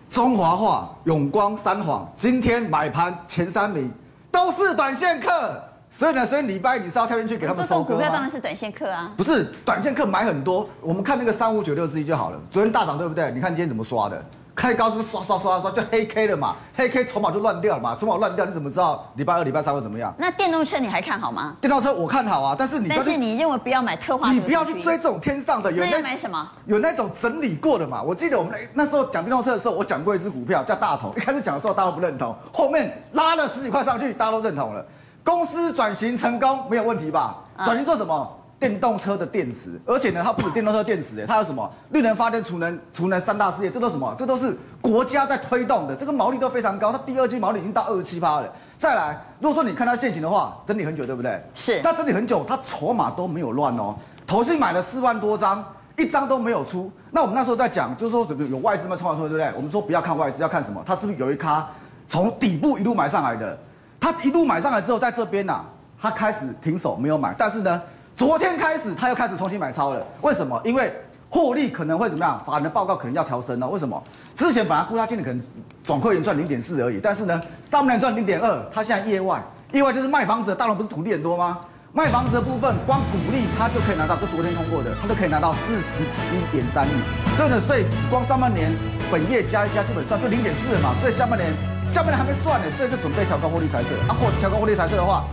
[0.10, 3.90] 中华化、永光、三谎，今天买盘前三名
[4.30, 7.96] 都是短线客，所以呢，所以礼拜你是要跳进去给他们收割吗？
[7.96, 9.14] 股票当然是短线客啊。
[9.16, 12.42] 不是短线客买很多，我们看那个三五九六之一就好了。
[12.50, 13.32] 昨天大涨对不对？
[13.32, 14.22] 你看今天怎么刷的？
[14.56, 16.56] 开高是不是刷刷刷刷就黑 K 了嘛？
[16.76, 17.96] 黑 K 筹码就乱掉了嘛？
[18.00, 20.14] 筹码乱掉，你怎么知道礼拜二、礼拜三会怎么样？
[20.18, 21.56] 那电动车你还看好吗？
[21.60, 24.32] 电动车我看好啊，但是你但是你认为不要买特化？
[24.32, 26.50] 你不要去追这种天上的，有那要买什么？
[26.66, 28.02] 有那种整理过的嘛？
[28.02, 34.84] 我记得我们那时候讲电动车的时候，我讲过一只股票叫大同，一开始讲的时候大家都不认同，后面拉了十几块上去，大家都认同了。
[35.24, 37.36] 公司转型成功没有问题吧？
[37.66, 38.40] 转型做什么？
[38.60, 44.16] 电动车的电池，而且呢，它不止电动车电池，哎，它有什么绿能发电、储能、储能三大事业，这都什么？
[44.18, 48.52] 这都是国家在推动的，这个毛利都非常高，它第二季毛利已经到二十七趴了。
[48.78, 51.42] 再来，如果说你看它现行的话，整理很久，对不对？
[51.54, 51.82] 是。
[51.82, 53.96] 它整理很久，它筹码都没有乱哦，
[54.26, 55.64] 投信买了四万多张，
[55.98, 56.90] 一张都没有出。
[57.12, 59.54] 那我们那时候在讲，就是说怎么有外资嘛，冲来冲去，对不对？
[59.58, 60.82] 我们说不要看外资，要看什么？
[60.86, 61.68] 它是不是有一咖
[62.08, 63.58] 从底部一路买上来的？
[64.00, 65.66] 它一路买上来之后，在这边呐、啊，
[66.00, 67.82] 它开始停手没有买，但是呢？
[68.16, 70.02] 昨天开始，他又开始重新买超了。
[70.22, 70.60] 为什么？
[70.64, 70.90] 因为
[71.30, 72.42] 获利可能会怎么样？
[72.46, 73.68] 法人的报告可能要调升了。
[73.68, 74.02] 为什么？
[74.34, 75.44] 之前本来估他今年可能
[75.84, 78.66] 转亏盈赚零点四而已，但是呢，上半年赚零点二。
[78.74, 79.44] 他现在业外，
[79.74, 80.56] 业外就是卖房子的。
[80.56, 81.60] 大陆不是土地很多吗？
[81.92, 86.92] 卖房子的部分，光股利他就可以拿到，就昨天通过的，他都可以拿到四十七点三亿。
[87.36, 88.72] 所以呢，所以光上半年
[89.12, 90.96] 本业加一加，基本上就零点四嘛。
[91.02, 91.52] 所以下半年，
[91.92, 94.16] 下半年还没算呢，所以就准备调高获利财测啊。
[94.16, 95.26] 或调高获利财测的话。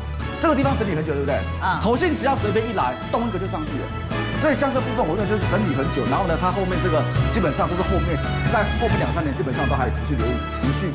[0.42, 1.36] 这个地方整理很久，对不对？
[1.62, 3.86] 啊，投信只要随便一来，动一个就上去了。
[4.42, 6.02] 所以像这部分，我认为就是整理很久。
[6.10, 6.98] 然后呢，它后面这个
[7.30, 8.18] 基本上就是后面
[8.52, 10.90] 在后面两三年基本上都还持续留意，持续。